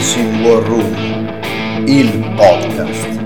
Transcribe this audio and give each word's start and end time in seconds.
Dancing 0.00 0.42
War 0.46 0.62
Room, 0.62 1.86
il 1.86 2.32
podcast. 2.34 3.18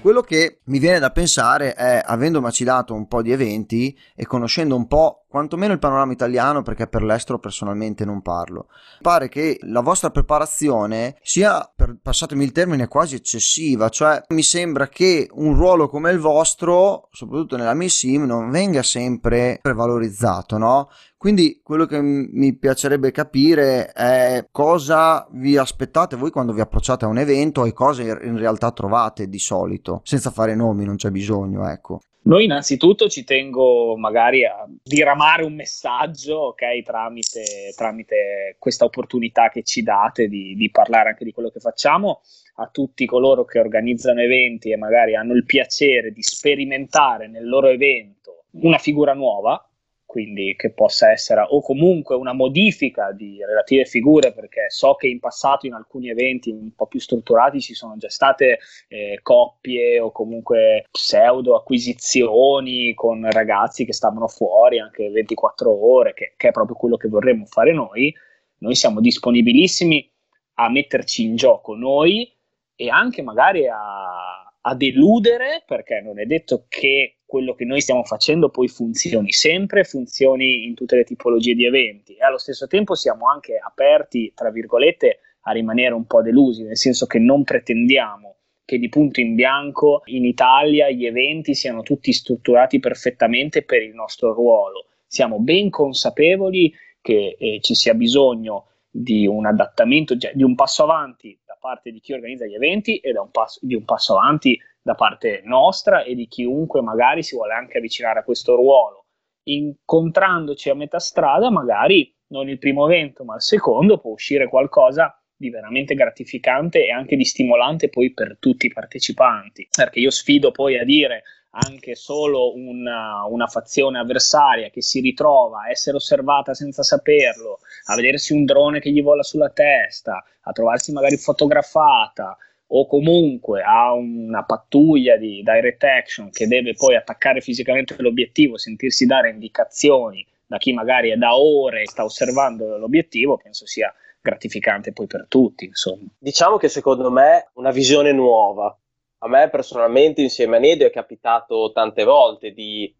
Quello 0.00 0.22
che 0.22 0.60
mi 0.64 0.78
viene 0.78 0.98
da 0.98 1.10
pensare 1.10 1.74
è, 1.74 2.00
avendo 2.02 2.40
macilato 2.40 2.94
un 2.94 3.06
po' 3.06 3.20
di 3.20 3.32
eventi 3.32 3.94
e 4.16 4.24
conoscendo 4.24 4.74
un 4.74 4.86
po' 4.86 5.21
quantomeno 5.32 5.72
il 5.72 5.78
panorama 5.78 6.12
italiano, 6.12 6.60
perché 6.60 6.86
per 6.86 7.02
l'estero 7.02 7.38
personalmente 7.38 8.04
non 8.04 8.20
parlo, 8.20 8.66
pare 9.00 9.30
che 9.30 9.58
la 9.62 9.80
vostra 9.80 10.10
preparazione 10.10 11.16
sia, 11.22 11.72
per, 11.74 11.96
passatemi 12.00 12.44
il 12.44 12.52
termine, 12.52 12.86
quasi 12.86 13.14
eccessiva, 13.14 13.88
cioè 13.88 14.22
mi 14.28 14.42
sembra 14.42 14.88
che 14.88 15.28
un 15.32 15.54
ruolo 15.56 15.88
come 15.88 16.10
il 16.10 16.18
vostro, 16.18 17.08
soprattutto 17.10 17.56
nella 17.56 17.72
Miss 17.72 17.96
Sim, 17.96 18.24
non 18.24 18.50
venga 18.50 18.82
sempre 18.82 19.60
valorizzato, 19.62 20.58
no? 20.58 20.90
Quindi 21.16 21.60
quello 21.62 21.86
che 21.86 22.00
mi 22.02 22.54
piacerebbe 22.56 23.12
capire 23.12 23.92
è 23.92 24.48
cosa 24.50 25.26
vi 25.30 25.56
aspettate 25.56 26.16
voi 26.16 26.30
quando 26.30 26.52
vi 26.52 26.60
approcciate 26.60 27.04
a 27.04 27.08
un 27.08 27.18
evento 27.18 27.64
e 27.64 27.72
cosa 27.72 28.02
in 28.02 28.36
realtà 28.36 28.72
trovate 28.72 29.28
di 29.28 29.38
solito, 29.38 30.00
senza 30.04 30.30
fare 30.30 30.54
nomi, 30.54 30.84
non 30.84 30.96
c'è 30.96 31.10
bisogno, 31.10 31.66
ecco. 31.68 32.00
Noi 32.24 32.44
innanzitutto 32.44 33.08
ci 33.08 33.24
tengo 33.24 33.96
magari 33.96 34.44
a 34.44 34.64
diramare 34.82 35.42
un 35.42 35.54
messaggio, 35.54 36.36
ok, 36.36 36.82
tramite, 36.82 37.72
tramite 37.74 38.56
questa 38.60 38.84
opportunità 38.84 39.48
che 39.48 39.64
ci 39.64 39.82
date 39.82 40.28
di, 40.28 40.54
di 40.54 40.70
parlare 40.70 41.08
anche 41.08 41.24
di 41.24 41.32
quello 41.32 41.50
che 41.50 41.58
facciamo. 41.58 42.20
A 42.56 42.68
tutti 42.68 43.06
coloro 43.06 43.44
che 43.44 43.58
organizzano 43.58 44.20
eventi 44.20 44.70
e 44.70 44.76
magari 44.76 45.16
hanno 45.16 45.32
il 45.32 45.44
piacere 45.44 46.12
di 46.12 46.22
sperimentare 46.22 47.26
nel 47.26 47.48
loro 47.48 47.68
evento 47.68 48.44
una 48.52 48.78
figura 48.78 49.14
nuova, 49.14 49.66
quindi 50.12 50.54
che 50.58 50.68
possa 50.72 51.10
essere 51.10 51.42
o 51.48 51.62
comunque 51.62 52.14
una 52.16 52.34
modifica 52.34 53.12
di 53.12 53.42
relative 53.42 53.86
figure, 53.86 54.34
perché 54.34 54.66
so 54.68 54.94
che 54.94 55.06
in 55.06 55.18
passato 55.18 55.64
in 55.64 55.72
alcuni 55.72 56.10
eventi 56.10 56.50
un 56.50 56.74
po' 56.74 56.86
più 56.86 57.00
strutturati 57.00 57.62
ci 57.62 57.72
sono 57.72 57.96
già 57.96 58.10
state 58.10 58.58
eh, 58.88 59.20
coppie 59.22 59.98
o 60.00 60.12
comunque 60.12 60.84
pseudo 60.90 61.56
acquisizioni 61.56 62.92
con 62.92 63.26
ragazzi 63.30 63.86
che 63.86 63.94
stavano 63.94 64.28
fuori 64.28 64.80
anche 64.80 65.08
24 65.08 65.70
ore, 65.70 66.12
che, 66.12 66.34
che 66.36 66.48
è 66.48 66.52
proprio 66.52 66.76
quello 66.76 66.98
che 66.98 67.08
vorremmo 67.08 67.46
fare 67.46 67.72
noi. 67.72 68.14
Noi 68.58 68.74
siamo 68.74 69.00
disponibilissimi 69.00 70.10
a 70.56 70.68
metterci 70.68 71.24
in 71.24 71.36
gioco 71.36 71.74
noi 71.74 72.30
e 72.76 72.90
anche 72.90 73.22
magari 73.22 73.66
a, 73.66 74.44
a 74.60 74.74
deludere, 74.74 75.62
perché 75.66 76.02
non 76.02 76.20
è 76.20 76.26
detto 76.26 76.66
che 76.68 77.16
quello 77.32 77.54
che 77.54 77.64
noi 77.64 77.80
stiamo 77.80 78.04
facendo 78.04 78.50
poi 78.50 78.68
funzioni 78.68 79.32
sempre, 79.32 79.84
funzioni 79.84 80.66
in 80.66 80.74
tutte 80.74 80.96
le 80.96 81.04
tipologie 81.04 81.54
di 81.54 81.64
eventi 81.64 82.14
e 82.14 82.22
allo 82.22 82.36
stesso 82.36 82.66
tempo 82.66 82.94
siamo 82.94 83.26
anche 83.26 83.56
aperti, 83.56 84.32
tra 84.34 84.50
virgolette, 84.50 85.20
a 85.44 85.52
rimanere 85.52 85.94
un 85.94 86.04
po' 86.04 86.20
delusi, 86.20 86.62
nel 86.62 86.76
senso 86.76 87.06
che 87.06 87.18
non 87.18 87.42
pretendiamo 87.42 88.36
che 88.66 88.76
di 88.76 88.90
punto 88.90 89.20
in 89.20 89.34
bianco 89.34 90.02
in 90.06 90.26
Italia 90.26 90.90
gli 90.90 91.06
eventi 91.06 91.54
siano 91.54 91.80
tutti 91.80 92.12
strutturati 92.12 92.78
perfettamente 92.80 93.62
per 93.62 93.80
il 93.80 93.94
nostro 93.94 94.34
ruolo. 94.34 94.88
Siamo 95.06 95.38
ben 95.38 95.70
consapevoli 95.70 96.70
che 97.00 97.36
eh, 97.38 97.60
ci 97.62 97.74
sia 97.74 97.94
bisogno 97.94 98.66
di 98.90 99.26
un 99.26 99.46
adattamento, 99.46 100.18
cioè 100.18 100.32
di 100.34 100.42
un 100.42 100.54
passo 100.54 100.82
avanti 100.82 101.40
da 101.46 101.56
parte 101.58 101.92
di 101.92 102.00
chi 102.00 102.12
organizza 102.12 102.44
gli 102.44 102.54
eventi 102.54 102.98
e 102.98 103.18
un 103.18 103.30
passo, 103.30 103.58
di 103.62 103.74
un 103.74 103.86
passo 103.86 104.18
avanti 104.18 104.60
da 104.82 104.94
parte 104.94 105.42
nostra 105.44 106.02
e 106.02 106.14
di 106.14 106.26
chiunque 106.26 106.82
magari 106.82 107.22
si 107.22 107.36
vuole 107.36 107.54
anche 107.54 107.78
avvicinare 107.78 108.18
a 108.18 108.24
questo 108.24 108.54
ruolo. 108.56 109.06
Incontrandoci 109.44 110.70
a 110.70 110.74
metà 110.74 110.98
strada, 110.98 111.50
magari 111.50 112.14
non 112.28 112.48
il 112.48 112.58
primo 112.58 112.86
evento, 112.86 113.24
ma 113.24 113.36
il 113.36 113.42
secondo, 113.42 113.98
può 113.98 114.10
uscire 114.10 114.48
qualcosa 114.48 115.16
di 115.36 115.50
veramente 115.50 115.94
gratificante 115.94 116.86
e 116.86 116.90
anche 116.90 117.16
di 117.16 117.24
stimolante 117.24 117.88
poi 117.88 118.12
per 118.12 118.36
tutti 118.38 118.66
i 118.66 118.72
partecipanti. 118.72 119.68
Perché 119.70 120.00
io 120.00 120.10
sfido 120.10 120.50
poi 120.50 120.78
a 120.78 120.84
dire 120.84 121.22
anche 121.54 121.94
solo 121.94 122.54
una, 122.54 123.26
una, 123.26 123.46
fazione 123.46 123.98
avversaria 123.98 124.70
che 124.70 124.80
si 124.80 125.00
ritrova 125.00 125.62
a 125.62 125.70
essere 125.70 125.96
osservata 125.96 126.54
senza 126.54 126.82
saperlo, 126.82 127.58
a 127.86 127.94
vedersi 127.94 128.32
un 128.32 128.44
drone 128.44 128.80
che 128.80 128.90
gli 128.90 129.02
vola 129.02 129.22
sulla 129.22 129.50
testa, 129.50 130.24
a 130.40 130.52
trovarsi 130.52 130.92
magari 130.92 131.16
fotografata, 131.18 132.36
o 132.74 132.86
comunque 132.86 133.62
ha 133.62 133.92
una 133.92 134.44
pattuglia 134.44 135.16
di 135.16 135.42
direct 135.44 135.82
action 135.84 136.30
che 136.30 136.46
deve 136.46 136.74
poi 136.74 136.96
attaccare 136.96 137.40
fisicamente 137.40 137.94
l'obiettivo, 137.98 138.56
sentirsi 138.56 139.04
dare 139.04 139.30
indicazioni 139.30 140.26
da 140.46 140.56
chi 140.56 140.72
magari 140.72 141.10
è 141.10 141.16
da 141.16 141.36
ore 141.36 141.86
sta 141.86 142.04
osservando 142.04 142.78
l'obiettivo, 142.78 143.36
penso 143.36 143.66
sia 143.66 143.92
gratificante 144.20 144.92
poi 144.92 145.06
per 145.06 145.26
tutti, 145.28 145.66
insomma. 145.66 146.08
Diciamo 146.18 146.56
che 146.56 146.68
secondo 146.68 147.10
me 147.10 147.50
una 147.54 147.70
visione 147.70 148.12
nuova. 148.12 148.74
A 149.18 149.28
me 149.28 149.50
personalmente 149.50 150.22
insieme 150.22 150.56
a 150.56 150.60
Nedio 150.60 150.86
è 150.86 150.90
capitato 150.90 151.72
tante 151.72 152.04
volte 152.04 152.52
di 152.52 152.92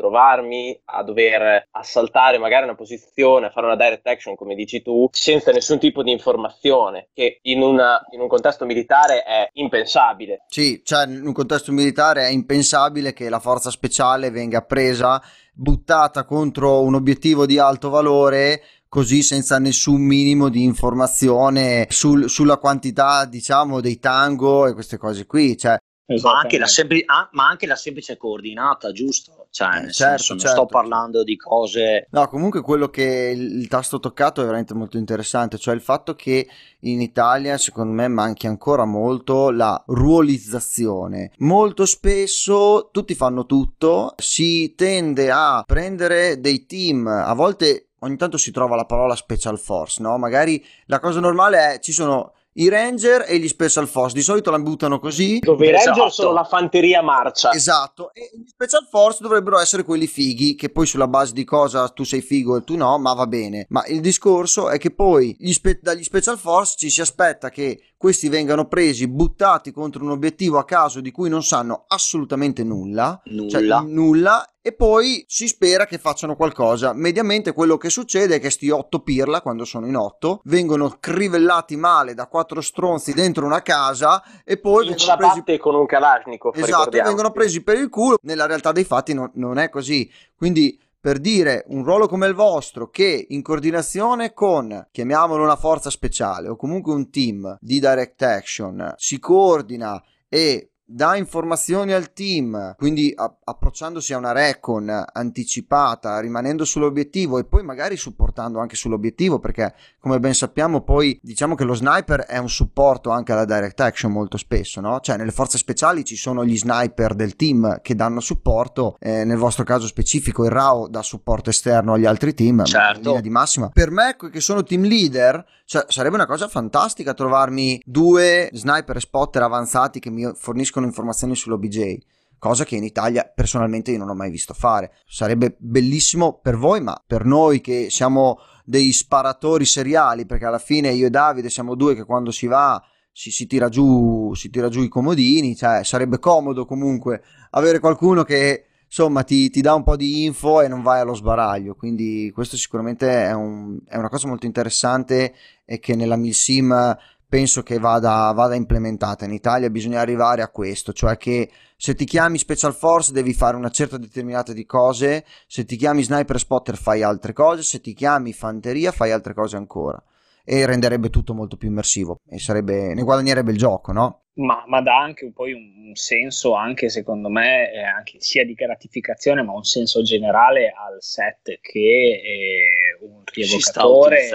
trovarmi 0.00 0.80
a 0.86 1.02
dover 1.02 1.66
assaltare 1.72 2.38
magari 2.38 2.64
una 2.64 2.74
posizione, 2.74 3.46
a 3.46 3.50
fare 3.50 3.66
una 3.66 3.76
direct 3.76 4.06
action 4.06 4.34
come 4.34 4.54
dici 4.54 4.80
tu, 4.80 5.08
senza 5.12 5.52
nessun 5.52 5.78
tipo 5.78 6.02
di 6.02 6.10
informazione, 6.10 7.08
che 7.12 7.40
in, 7.42 7.60
una, 7.60 8.00
in 8.12 8.20
un 8.20 8.28
contesto 8.28 8.64
militare 8.64 9.22
è 9.22 9.50
impensabile. 9.52 10.44
Sì, 10.48 10.80
cioè 10.82 11.06
in 11.06 11.26
un 11.26 11.34
contesto 11.34 11.70
militare 11.70 12.26
è 12.26 12.30
impensabile 12.30 13.12
che 13.12 13.28
la 13.28 13.40
forza 13.40 13.70
speciale 13.70 14.30
venga 14.30 14.62
presa, 14.62 15.20
buttata 15.52 16.24
contro 16.24 16.80
un 16.80 16.94
obiettivo 16.94 17.44
di 17.44 17.58
alto 17.58 17.90
valore 17.90 18.62
così 18.88 19.22
senza 19.22 19.58
nessun 19.58 20.00
minimo 20.00 20.48
di 20.48 20.64
informazione 20.64 21.86
sul, 21.90 22.28
sulla 22.28 22.56
quantità 22.56 23.24
diciamo 23.24 23.80
dei 23.80 23.98
tango 24.00 24.66
e 24.66 24.72
queste 24.72 24.96
cose 24.96 25.26
qui 25.26 25.56
cioè 25.56 25.78
ma 26.22 26.38
anche, 26.38 26.66
sempli- 26.66 27.02
ah, 27.06 27.28
ma 27.32 27.48
anche, 27.48 27.66
la 27.66 27.76
semplice 27.76 28.16
coordinata, 28.16 28.92
giusto? 28.92 29.46
Cioè, 29.50 29.68
eh, 29.68 29.92
certo, 29.92 29.92
senso, 29.92 30.36
certo. 30.36 30.48
sto 30.48 30.66
parlando 30.66 31.22
di 31.22 31.36
cose. 31.36 32.06
No, 32.10 32.28
comunque 32.28 32.60
quello 32.60 32.88
che 32.88 33.32
il, 33.34 33.60
il 33.60 33.68
tasto 33.68 34.00
toccato 34.00 34.40
è 34.40 34.44
veramente 34.44 34.74
molto 34.74 34.96
interessante, 34.96 35.58
cioè 35.58 35.74
il 35.74 35.80
fatto 35.80 36.14
che 36.14 36.48
in 36.80 37.00
Italia, 37.00 37.58
secondo 37.58 37.92
me, 37.92 38.08
manchi 38.08 38.46
ancora 38.46 38.84
molto 38.84 39.50
la 39.50 39.82
ruolizzazione. 39.86 41.32
Molto 41.38 41.84
spesso 41.86 42.88
tutti 42.92 43.14
fanno 43.14 43.46
tutto, 43.46 44.14
si 44.16 44.74
tende 44.76 45.30
a 45.30 45.62
prendere 45.66 46.40
dei 46.40 46.66
team, 46.66 47.06
a 47.06 47.32
volte 47.34 47.86
ogni 48.00 48.16
tanto 48.16 48.36
si 48.36 48.50
trova 48.50 48.76
la 48.76 48.84
parola 48.84 49.14
special 49.14 49.58
force, 49.58 50.02
no? 50.02 50.16
Magari 50.18 50.64
la 50.86 51.00
cosa 51.00 51.20
normale 51.20 51.74
è 51.74 51.78
ci 51.80 51.92
sono 51.92 52.34
i 52.60 52.68
Ranger 52.68 53.24
e 53.26 53.38
gli 53.38 53.48
Special 53.48 53.88
Force. 53.88 54.14
Di 54.14 54.22
solito 54.22 54.50
la 54.50 54.58
buttano 54.58 54.98
così. 54.98 55.38
Dove 55.38 55.66
i 55.66 55.70
Ranger 55.70 55.92
esatto. 55.92 56.10
sono 56.10 56.32
la 56.32 56.44
fanteria 56.44 57.02
marcia. 57.02 57.52
Esatto. 57.52 58.12
E 58.12 58.30
gli 58.34 58.48
Special 58.48 58.86
Force 58.88 59.22
dovrebbero 59.22 59.58
essere 59.58 59.82
quelli 59.82 60.06
fighi, 60.06 60.54
che 60.54 60.68
poi 60.68 60.86
sulla 60.86 61.08
base 61.08 61.32
di 61.32 61.44
cosa 61.44 61.88
tu 61.88 62.04
sei 62.04 62.20
figo 62.20 62.56
e 62.56 62.64
tu 62.64 62.76
no, 62.76 62.98
ma 62.98 63.14
va 63.14 63.26
bene. 63.26 63.66
Ma 63.70 63.84
il 63.86 64.00
discorso 64.00 64.68
è 64.68 64.78
che 64.78 64.90
poi 64.90 65.36
spe- 65.52 65.80
dagli 65.80 66.04
Special 66.04 66.38
Force 66.38 66.74
ci 66.76 66.90
si 66.90 67.00
aspetta 67.00 67.48
che 67.50 67.80
questi 68.00 68.30
vengano 68.30 68.66
presi, 68.66 69.06
buttati 69.06 69.72
contro 69.72 70.02
un 70.02 70.12
obiettivo 70.12 70.56
a 70.56 70.64
caso 70.64 71.02
di 71.02 71.10
cui 71.10 71.28
non 71.28 71.42
sanno 71.42 71.84
assolutamente 71.86 72.64
nulla. 72.64 73.20
Nulla. 73.26 73.50
Cioè, 73.50 73.82
nulla 73.82 74.52
e 74.62 74.72
poi 74.72 75.22
si 75.28 75.46
spera 75.46 75.84
che 75.84 75.98
facciano 75.98 76.34
qualcosa. 76.34 76.94
Mediamente 76.94 77.52
quello 77.52 77.76
che 77.76 77.90
succede 77.90 78.36
è 78.36 78.40
che 78.40 78.48
sti 78.48 78.70
otto 78.70 79.00
pirla, 79.00 79.42
quando 79.42 79.66
sono 79.66 79.86
in 79.86 79.96
otto, 79.96 80.40
vengono 80.44 80.96
crivellati 80.98 81.76
male 81.76 82.14
da 82.14 82.26
quattro 82.26 82.62
stronzi 82.62 83.12
dentro 83.12 83.44
una 83.44 83.60
casa 83.60 84.22
e 84.46 84.56
poi 84.56 84.86
in 84.86 84.94
vengono 84.96 85.16
presi 85.34 85.58
con 85.58 85.74
un 85.74 85.84
Kalashnikov. 85.84 86.56
Esatto, 86.56 87.02
vengono 87.02 87.30
presi 87.32 87.62
per 87.62 87.76
il 87.76 87.90
culo. 87.90 88.16
Nella 88.22 88.46
realtà 88.46 88.72
dei 88.72 88.84
fatti 88.84 89.12
no, 89.12 89.30
non 89.34 89.58
è 89.58 89.68
così. 89.68 90.10
Quindi 90.34 90.80
per 91.00 91.18
dire 91.18 91.64
un 91.68 91.82
ruolo 91.82 92.06
come 92.06 92.26
il 92.26 92.34
vostro 92.34 92.90
che 92.90 93.26
in 93.30 93.42
coordinazione 93.42 94.34
con, 94.34 94.88
chiamiamolo 94.90 95.42
una 95.42 95.56
forza 95.56 95.88
speciale 95.88 96.48
o 96.48 96.56
comunque 96.56 96.92
un 96.92 97.10
team 97.10 97.56
di 97.60 97.80
direct 97.80 98.20
action, 98.22 98.94
si 98.96 99.18
coordina 99.18 100.02
e 100.28 100.69
dà 100.92 101.14
informazioni 101.14 101.92
al 101.92 102.12
team, 102.12 102.74
quindi 102.76 103.12
a- 103.14 103.32
approcciandosi 103.44 104.12
a 104.12 104.18
una 104.18 104.32
recon 104.32 105.04
anticipata, 105.12 106.18
rimanendo 106.18 106.64
sull'obiettivo 106.64 107.38
e 107.38 107.44
poi 107.44 107.62
magari 107.62 107.96
supportando 107.96 108.58
anche 108.58 108.74
sull'obiettivo, 108.74 109.38
perché 109.38 109.72
come 110.00 110.18
ben 110.18 110.34
sappiamo 110.34 110.80
poi 110.80 111.18
diciamo 111.22 111.54
che 111.54 111.62
lo 111.62 111.74
sniper 111.74 112.22
è 112.22 112.38
un 112.38 112.48
supporto 112.48 113.10
anche 113.10 113.32
alla 113.32 113.44
direct 113.44 113.78
action 113.80 114.10
molto 114.10 114.36
spesso, 114.36 114.80
no? 114.80 114.98
Cioè 114.98 115.16
nelle 115.16 115.30
forze 115.30 115.58
speciali 115.58 116.04
ci 116.04 116.16
sono 116.16 116.44
gli 116.44 116.58
sniper 116.58 117.14
del 117.14 117.36
team 117.36 117.80
che 117.82 117.94
danno 117.94 118.18
supporto, 118.18 118.96
eh, 118.98 119.24
nel 119.24 119.38
vostro 119.38 119.62
caso 119.62 119.86
specifico 119.86 120.44
il 120.44 120.50
RAO 120.50 120.88
dà 120.88 121.02
supporto 121.02 121.50
esterno 121.50 121.92
agli 121.92 122.06
altri 122.06 122.34
team, 122.34 122.64
certo. 122.64 123.20
di 123.20 123.30
massima. 123.30 123.68
Per 123.68 123.90
me 123.92 124.16
che 124.30 124.40
sono 124.40 124.64
team 124.64 124.82
leader, 124.82 125.44
cioè, 125.70 125.84
sarebbe 125.86 126.16
una 126.16 126.26
cosa 126.26 126.48
fantastica 126.48 127.14
trovarmi 127.14 127.80
due 127.84 128.50
sniper 128.52 129.00
spotter 129.00 129.42
avanzati 129.42 130.00
che 130.00 130.10
mi 130.10 130.28
forniscono 130.34 130.79
informazioni 130.86 131.34
sull'OBJ. 131.34 131.96
cosa 132.38 132.64
che 132.64 132.76
in 132.76 132.84
Italia 132.84 133.30
personalmente 133.34 133.90
io 133.90 133.98
non 133.98 134.08
ho 134.08 134.14
mai 134.14 134.30
visto 134.30 134.54
fare. 134.54 134.92
Sarebbe 135.06 135.56
bellissimo 135.58 136.38
per 136.40 136.56
voi, 136.56 136.80
ma 136.80 137.00
per 137.06 137.24
noi 137.24 137.60
che 137.60 137.88
siamo 137.90 138.38
dei 138.64 138.92
sparatori 138.92 139.64
seriali, 139.64 140.26
perché 140.26 140.46
alla 140.46 140.58
fine 140.58 140.90
io 140.90 141.06
e 141.06 141.10
Davide 141.10 141.50
siamo 141.50 141.74
due 141.74 141.94
che 141.94 142.04
quando 142.04 142.30
si 142.30 142.46
va 142.46 142.82
si, 143.12 143.30
si, 143.30 143.46
tira, 143.46 143.68
giù, 143.68 144.32
si 144.34 144.50
tira 144.50 144.68
giù 144.68 144.82
i 144.82 144.88
comodini, 144.88 145.56
cioè 145.56 145.84
sarebbe 145.84 146.18
comodo 146.18 146.64
comunque 146.64 147.22
avere 147.50 147.78
qualcuno 147.78 148.22
che 148.22 148.66
insomma 148.86 149.22
ti, 149.22 149.50
ti, 149.50 149.60
dà 149.60 149.74
un 149.74 149.82
po' 149.82 149.96
di 149.96 150.24
info 150.24 150.62
e 150.62 150.68
non 150.68 150.82
vai 150.82 151.00
allo 151.00 151.14
sbaraglio. 151.14 151.74
Quindi 151.74 152.30
questo 152.34 152.56
sicuramente 152.56 153.26
è, 153.26 153.32
un, 153.32 153.78
è 153.86 153.96
una 153.96 154.08
cosa 154.08 154.28
molto 154.28 154.46
interessante 154.46 155.34
e 155.64 155.78
che 155.78 155.94
nella 155.94 156.16
Milsim 156.16 156.96
penso 157.30 157.62
che 157.62 157.78
vada, 157.78 158.32
vada, 158.32 158.56
implementata. 158.56 159.24
In 159.24 159.32
Italia 159.32 159.70
bisogna 159.70 160.00
arrivare 160.00 160.42
a 160.42 160.48
questo, 160.48 160.92
cioè 160.92 161.16
che 161.16 161.48
se 161.76 161.94
ti 161.94 162.04
chiami 162.04 162.36
Special 162.36 162.74
Force 162.74 163.12
devi 163.12 163.32
fare 163.32 163.56
una 163.56 163.70
certa 163.70 163.96
determinata 163.96 164.52
di 164.52 164.66
cose, 164.66 165.24
se 165.46 165.64
ti 165.64 165.76
chiami 165.76 166.02
Sniper 166.02 166.38
Spotter 166.38 166.76
fai 166.76 167.02
altre 167.02 167.32
cose, 167.32 167.62
se 167.62 167.80
ti 167.80 167.94
chiami 167.94 168.32
Fanteria 168.32 168.90
fai 168.90 169.12
altre 169.12 169.32
cose 169.32 169.56
ancora. 169.56 170.02
E 170.44 170.66
renderebbe 170.66 171.08
tutto 171.10 171.32
molto 171.32 171.56
più 171.56 171.68
immersivo 171.68 172.18
e 172.28 172.38
sarebbe, 172.40 172.92
ne 172.92 173.02
guadagnerebbe 173.02 173.52
il 173.52 173.58
gioco, 173.58 173.92
no? 173.92 174.22
ma, 174.40 174.64
ma, 174.66 174.80
dà 174.80 174.98
anche 174.98 175.30
poi 175.32 175.52
un, 175.52 175.88
un 175.88 175.94
senso, 175.94 176.54
anche 176.54 176.88
secondo 176.88 177.28
me, 177.28 177.70
eh, 177.72 177.82
anche 177.82 178.16
sia 178.20 178.44
di 178.44 178.54
gratificazione, 178.54 179.42
ma 179.42 179.52
un 179.52 179.64
senso 179.64 180.02
generale 180.02 180.68
al 180.68 180.96
set 180.98 181.58
che 181.60 182.20
eh, 182.24 182.79
un 183.00 183.22
rievocatore 183.24 184.28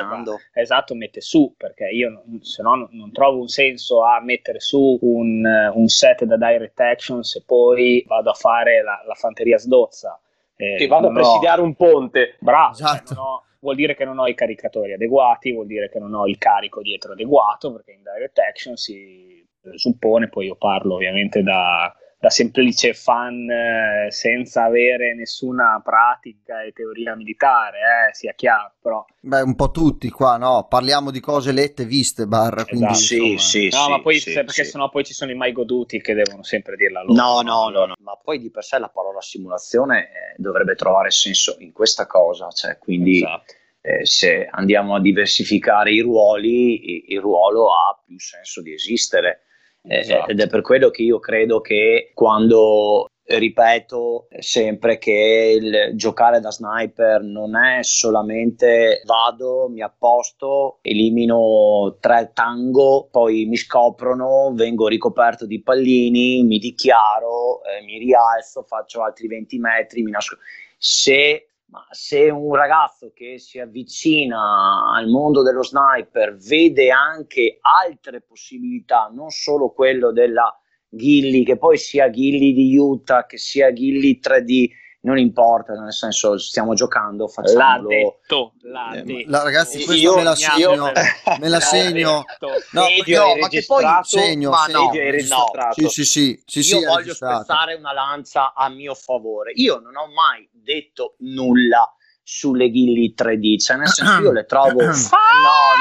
esatto, 0.53 0.95
mette 0.95 1.21
su, 1.21 1.53
perché 1.57 1.85
io 1.89 2.23
se 2.41 2.61
no 2.61 2.75
non, 2.75 2.87
non 2.91 3.11
trovo 3.11 3.39
un 3.39 3.47
senso 3.47 4.03
a 4.03 4.21
mettere 4.21 4.59
su 4.59 4.97
un, 5.01 5.43
un, 5.73 5.87
set 5.87 6.23
da 6.23 6.37
direct 6.37 6.79
action 6.79 7.23
se 7.23 7.43
poi 7.45 8.03
vado 8.07 8.29
a 8.29 8.33
fare 8.33 8.81
la, 8.83 9.03
la 9.05 9.13
fanteria 9.13 9.57
sdozza. 9.57 10.19
Eh, 10.57 10.75
che 10.77 10.87
vado 10.87 11.09
a 11.09 11.11
presidiare 11.11 11.61
ho... 11.61 11.65
un 11.65 11.75
ponte. 11.75 12.35
Bravo, 12.39 12.75
cioè, 12.75 12.87
esatto. 12.87 13.13
Cioè 13.13 13.43
vuol 13.59 13.75
dire 13.75 13.95
che 13.95 14.05
non 14.05 14.19
ho 14.19 14.27
i 14.27 14.35
caricatori 14.35 14.93
adeguati, 14.93 15.51
vuol 15.51 15.65
dire 15.65 15.89
che 15.89 15.97
non 15.97 16.13
ho 16.13 16.27
il 16.27 16.37
carico 16.37 16.81
dietro 16.81 17.13
adeguato, 17.13 17.73
perché 17.73 17.93
in 17.93 18.03
direct 18.03 18.37
action 18.37 18.75
si 18.75 19.43
suppone, 19.73 20.29
poi 20.29 20.45
io 20.45 20.55
parlo 20.55 20.93
ovviamente 20.93 21.41
da, 21.41 21.91
da 22.25 22.31
semplice 22.31 22.95
fan 22.95 23.47
eh, 23.47 24.07
senza 24.09 24.63
avere 24.63 25.13
nessuna 25.13 25.79
pratica 25.83 26.63
e 26.63 26.71
teoria 26.71 27.15
militare, 27.15 27.77
eh, 28.09 28.15
sia 28.15 28.33
chiaro, 28.33 28.73
però... 28.81 29.05
Beh, 29.19 29.41
un 29.41 29.53
po' 29.53 29.69
tutti 29.69 30.09
qua, 30.09 30.35
no? 30.37 30.65
Parliamo 30.67 31.11
di 31.11 31.19
cose 31.19 31.51
lette, 31.51 31.85
viste, 31.85 32.25
barra, 32.25 32.61
esatto. 32.61 32.77
quindi... 32.77 32.95
Sì, 32.95 33.37
sì, 33.37 33.69
No, 33.69 33.83
sì, 33.83 33.89
ma 33.91 34.01
poi, 34.01 34.15
sì, 34.15 34.31
se, 34.31 34.43
perché 34.43 34.63
sì. 34.63 34.71
sennò 34.71 34.89
poi 34.89 35.03
ci 35.03 35.13
sono 35.13 35.29
i 35.29 35.35
mai 35.35 35.51
goduti 35.51 36.01
che 36.01 36.15
devono 36.15 36.41
sempre 36.41 36.75
dirla 36.75 37.03
loro. 37.03 37.13
No, 37.13 37.41
no, 37.41 37.69
no, 37.69 37.85
no, 37.85 37.93
ma 37.99 38.17
poi 38.17 38.39
di 38.39 38.49
per 38.49 38.63
sé 38.63 38.79
la 38.79 38.89
parola 38.89 39.21
simulazione 39.21 40.05
eh, 40.05 40.35
dovrebbe 40.37 40.73
trovare 40.73 41.11
senso 41.11 41.57
in 41.59 41.71
questa 41.73 42.07
cosa, 42.07 42.49
cioè, 42.49 42.79
quindi... 42.79 43.17
Esatto. 43.17 43.53
Eh, 43.85 44.03
se 44.03 44.47
andiamo 44.49 44.95
a 44.95 44.99
diversificare 44.99 45.91
i 45.91 46.01
ruoli, 46.01 47.13
il 47.13 47.19
ruolo 47.19 47.67
ha 47.67 48.01
più 48.03 48.19
senso 48.19 48.63
di 48.63 48.73
esistere 48.73 49.41
esatto. 49.87 50.31
ed 50.31 50.39
è 50.39 50.47
per 50.47 50.61
quello 50.61 50.89
che 50.89 51.01
io 51.03 51.19
credo 51.19 51.61
che 51.61 52.11
quando 52.13 53.07
ripeto 53.27 54.27
sempre 54.39 54.99
che 54.99 55.57
il 55.59 55.95
giocare 55.95 56.39
da 56.39 56.51
sniper 56.51 57.21
non 57.23 57.55
è 57.55 57.81
solamente 57.81 59.01
vado, 59.05 59.67
mi 59.69 59.81
apposto, 59.81 60.77
elimino 60.81 61.97
tre 61.99 62.31
tango, 62.33 63.07
poi 63.09 63.45
mi 63.45 63.55
scoprono, 63.55 64.51
vengo 64.53 64.87
ricoperto 64.87 65.47
di 65.47 65.61
pallini, 65.61 66.43
mi 66.43 66.59
dichiaro, 66.59 67.63
eh, 67.63 67.83
mi 67.83 67.97
rialzo, 67.97 68.63
faccio 68.63 69.01
altri 69.01 69.27
20 69.27 69.57
metri, 69.57 70.03
mi 70.03 70.11
nascondo. 70.11 70.43
Se 70.77 71.47
ma 71.67 71.85
se 71.89 72.29
un 72.29 72.53
ragazzo 72.53 73.11
che 73.13 73.39
si 73.39 73.59
avvicina 73.59 74.93
al 74.93 75.07
mondo 75.07 75.41
dello 75.41 75.63
sniper 75.63 76.35
vede 76.35 76.91
anche 76.91 77.57
altre 77.61 78.21
possibilità, 78.21 79.11
non 79.13 79.29
solo 79.29 79.71
quello 79.71 80.11
della 80.11 80.57
Ghilli, 80.87 81.43
che 81.43 81.57
poi 81.57 81.77
sia 81.77 82.07
Ghilli 82.07 82.53
di 82.53 82.77
Utah, 82.77 83.25
che 83.25 83.37
sia 83.37 83.71
Ghilli 83.71 84.19
3D, 84.21 84.69
non 85.05 85.19
importa, 85.19 85.73
nel 85.73 85.93
senso 85.93 86.37
stiamo 86.37 86.73
giocando, 86.73 87.27
facciamolo. 87.27 87.89
L'ha 87.89 87.95
detto, 87.95 88.53
l'ha 88.61 88.91
eh, 88.93 89.03
detto. 89.03 89.29
La, 89.29 89.43
ragazzi, 89.43 89.83
questo 89.83 89.93
io, 89.93 90.15
me 90.15 90.23
la 90.23 90.35
segno, 90.35 90.73
io, 90.73 90.91
me 91.39 91.47
la 91.47 91.59
segno. 91.59 92.23
No, 92.71 92.81
no 92.81 93.35
ma 93.39 93.47
che 93.47 93.63
poi 93.65 93.83
segno, 94.01 94.49
ma 94.49 94.65
segno, 94.65 94.79
no, 94.79 95.51
no. 95.53 95.71
Sì, 95.73 95.87
sì, 95.89 96.05
sì, 96.05 96.43
sì, 96.45 96.59
Io 96.59 96.79
sì, 96.79 96.85
voglio 96.85 97.13
spezzare 97.13 97.75
una 97.75 97.93
lancia 97.93 98.53
a 98.55 98.67
mio 98.69 98.95
favore. 98.95 99.51
Io 99.55 99.79
non 99.79 99.95
ho 99.95 100.07
mai 100.07 100.49
detto 100.65 101.15
nulla 101.19 101.89
sulle 102.27 102.71
ghilli 102.71 103.13
3D, 103.15 103.59
cioè 103.59 103.77
nel 103.77 103.87
senso 103.87 104.19
io 104.19 104.31
le 104.31 104.45
trovo 104.45 104.81
no, 104.81 104.89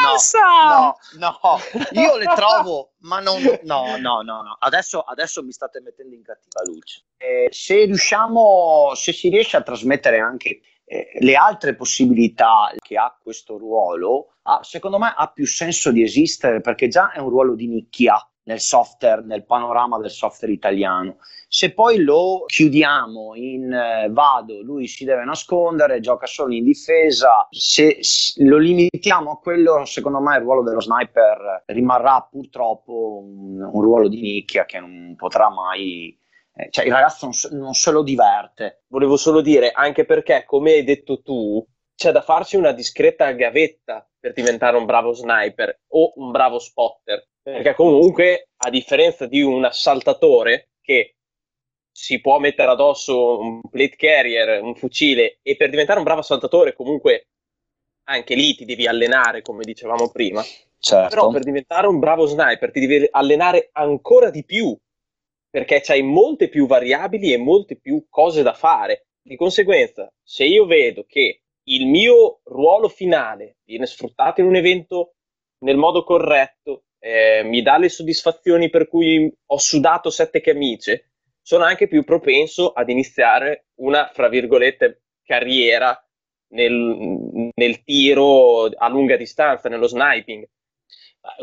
no, 0.03 0.97
no, 1.19 1.39
no, 1.43 1.59
io 1.93 2.17
le 2.19 2.27
trovo, 2.37 2.93
ma 2.99 3.19
non 3.19 3.43
no, 3.63 3.97
no, 3.97 4.21
no, 4.21 4.43
no. 4.43 4.57
Adesso, 4.59 5.01
adesso 5.01 5.43
mi 5.43 5.53
state 5.53 5.81
mettendo 5.81 6.15
in 6.15 6.23
cattiva 6.23 6.61
luce. 6.67 7.05
Eh, 7.17 7.49
se 7.51 7.87
riusciamo, 7.87 8.93
se 8.95 9.13
si 9.15 9.31
riesce 9.31 9.57
a 9.57 9.63
trasmettere 9.63 10.19
anche 10.19 10.61
eh, 10.85 11.17
le 11.19 11.35
altre 11.35 11.75
possibilità 11.75 12.71
che 12.79 12.99
ha 12.99 13.17
questo 13.19 13.57
ruolo, 13.57 14.35
ah, 14.43 14.63
secondo 14.63 14.99
me 14.99 15.15
ha 15.17 15.33
più 15.33 15.47
senso 15.47 15.91
di 15.91 16.03
esistere 16.03 16.61
perché 16.61 16.89
già 16.89 17.11
è 17.11 17.21
un 17.21 17.31
ruolo 17.31 17.55
di 17.55 17.69
nicchia 17.69 18.17
nel 18.45 18.61
software, 18.61 19.23
nel 19.23 19.45
panorama 19.45 19.99
del 19.99 20.11
software 20.11 20.53
italiano. 20.53 21.17
Se 21.49 21.73
poi 21.73 22.03
lo 22.03 22.45
chiudiamo 22.47 23.35
in 23.35 23.73
eh, 23.73 24.09
vado, 24.11 24.63
lui 24.63 24.87
si 24.87 25.05
deve 25.05 25.25
nascondere, 25.25 26.01
gioca 26.01 26.27
solo 26.27 26.55
in 26.55 26.65
difesa, 26.65 27.47
se, 27.51 27.99
lo 28.39 28.59
limitiamo 28.59 29.31
a 29.31 29.39
quello, 29.39 29.85
secondo 29.85 30.21
me 30.21 30.37
il 30.37 30.43
ruolo 30.43 30.63
dello 30.63 30.81
sniper 30.81 31.65
rimarrà 31.67 32.27
purtroppo 32.31 33.21
un, 33.23 33.61
un 33.61 33.83
ruolo 33.83 34.09
di 34.09 34.21
nicchia 34.21 34.65
che 34.65 34.81
non 34.81 35.15
potrà 35.17 35.49
mai 35.49 36.19
eh, 36.57 36.71
cioè 36.71 36.85
il 36.85 36.93
ragazzo 36.93 37.27
non, 37.27 37.61
non, 37.61 37.75
se 37.75 37.91
lo 37.91 38.03
diverte. 38.03 38.85
Volevo 38.89 39.17
solo 39.17 39.41
dire, 39.41 39.73
anche 39.73 40.05
perché, 40.05 40.45
come 40.47 40.73
hai 40.73 40.85
detto 40.85 41.21
tu, 41.23 41.65
c'è 41.95 42.13
da 42.13 42.23
farsi 42.23 42.57
una 42.57 42.73
discreta 42.73 43.31
gavetta 43.33 44.09
per 44.19 44.33
diventare 44.33 44.77
un 44.77 44.85
bravo 44.85 45.13
sniper 45.13 45.83
o 45.89 46.13
un 46.17 46.31
bravo 46.31 46.59
spotter. 46.59 47.27
Perché 47.45 47.75
comunque, 47.75 48.49
a 48.57 48.71
differenza 48.71 49.27
di 49.27 49.43
un 49.43 49.67
assaltatore 49.67 50.71
che 50.81 51.17
si 51.93 52.19
può 52.23 52.39
mettere 52.39 52.71
addosso 52.71 53.39
un 53.39 53.61
plate 53.61 53.97
carrier, 53.97 54.63
un 54.63 54.75
fucile, 54.75 55.41
e 55.43 55.55
per 55.55 55.69
diventare 55.69 55.99
un 55.99 56.05
bravo 56.05 56.21
assaltatore 56.21 56.73
comunque 56.73 57.29
anche 58.05 58.35
lì 58.35 58.55
ti 58.55 58.65
devi 58.65 58.87
allenare, 58.87 59.43
come 59.43 59.63
dicevamo 59.63 60.11
prima. 60.11 60.43
Certo. 60.79 61.09
Però 61.09 61.31
per 61.31 61.43
diventare 61.43 61.87
un 61.87 61.99
bravo 61.99 62.25
sniper 62.25 62.71
ti 62.71 62.81
devi 62.81 63.07
allenare 63.11 63.69
ancora 63.73 64.31
di 64.31 64.43
più, 64.43 64.75
perché 65.51 65.81
c'hai 65.83 66.03
molte 66.03 66.49
più 66.49 66.67
variabili 66.67 67.33
e 67.33 67.37
molte 67.37 67.77
più 67.77 68.07
cose 68.09 68.43
da 68.43 68.55
fare. 68.55 69.09
Di 69.23 69.37
conseguenza, 69.37 70.11
se 70.23 70.45
io 70.45 70.65
vedo 70.65 71.05
che 71.07 71.43
il 71.65 71.87
mio 71.87 72.41
ruolo 72.45 72.89
finale 72.89 73.57
viene 73.65 73.85
sfruttato 73.85 74.41
in 74.41 74.47
un 74.47 74.57
evento 74.57 75.15
nel 75.65 75.77
modo 75.77 76.05
corretto, 76.05 76.84
eh, 77.07 77.43
mi 77.45 77.61
dà 77.61 77.77
le 77.77 77.91
soddisfazioni 77.91 78.71
per 78.71 78.89
cui 78.89 79.31
ho 79.47 79.59
sudato 79.59 80.09
sette 80.09 80.41
camicie, 80.41 81.11
sono 81.43 81.65
anche 81.65 81.87
più 81.87 82.03
propenso 82.03 82.73
ad 82.73 82.89
iniziare 82.89 83.67
una, 83.81 84.11
fra 84.11 84.29
virgolette, 84.29 85.03
carriera 85.23 86.03
nel, 86.53 87.51
nel 87.55 87.85
tiro 87.85 88.65
a 88.65 88.89
lunga 88.89 89.19
distanza, 89.19 89.69
nello 89.69 89.87
sniping. 89.87 90.49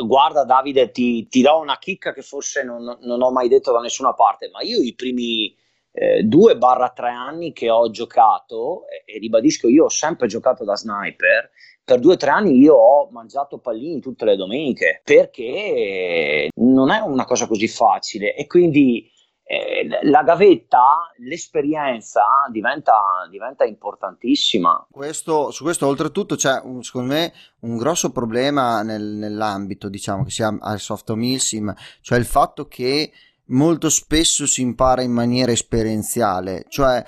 Guarda 0.04 0.46
Davide, 0.46 0.90
ti, 0.90 1.28
ti 1.28 1.44
do 1.44 1.60
una 1.60 1.78
chicca 1.78 2.12
che 2.12 2.24
forse 2.24 2.64
non, 2.64 2.98
non, 3.02 3.22
ho 3.22 3.32
mai 3.32 3.48
detto 3.48 3.72
da 3.72 3.82
nessuna 3.82 4.14
parte, 4.14 4.50
ma 4.50 4.62
io 4.62 4.82
i 4.82 4.96
primi 4.96 5.56
eh, 5.92 6.24
2-3 6.24 7.06
anni 7.06 7.54
che 7.54 7.70
ho 7.70 7.88
giocato, 7.92 8.88
e, 8.88 9.04
e 9.06 9.20
ribadisco, 9.20 9.68
io 9.68 9.86
ho 9.86 9.90
sempre 9.90 10.26
giocato 10.26 10.64
da 10.64 10.76
sniper, 10.76 11.52
per 11.84 12.00
due 12.00 12.14
o 12.14 12.18
tre 12.18 12.30
anni 12.30 12.58
io 12.58 12.76
ho 12.76 13.10
mangiato 13.12 13.58
pallini 13.58 14.00
tutte 14.00 14.26
le 14.26 14.36
domeniche 14.36 15.02
perché 15.04 16.50
non 16.56 16.92
è 16.92 17.00
una 17.00 17.26
cosa 17.26 17.48
così 17.48 17.68
facile 17.68 18.36
e 18.36 18.48
quindi 18.48 19.10
eh, 19.52 19.86
la 20.04 20.24
gavetta, 20.24 21.12
l'esperienza 21.18 22.24
diventa, 22.50 23.28
diventa 23.30 23.66
importantissima. 23.66 24.88
Questo, 24.90 25.52
su 25.52 25.64
questo 25.64 25.88
oltretutto 25.88 26.36
c'è 26.36 26.62
un, 26.64 26.82
secondo 26.84 27.14
me 27.14 27.34
un 27.62 27.76
grosso 27.76 28.14
problema 28.14 28.82
nel, 28.82 29.04
nell'ambito 29.04 29.90
diciamo 29.90 30.24
che 30.24 30.30
sia 30.30 30.56
al 30.58 30.80
soft 30.80 31.10
o 31.10 31.18
cioè 32.00 32.18
il 32.18 32.26
fatto 32.26 32.68
che 32.68 33.12
molto 33.48 33.90
spesso 33.90 34.46
si 34.46 34.62
impara 34.62 35.02
in 35.02 35.12
maniera 35.12 35.52
esperienziale, 35.52 36.64
cioè 36.70 37.04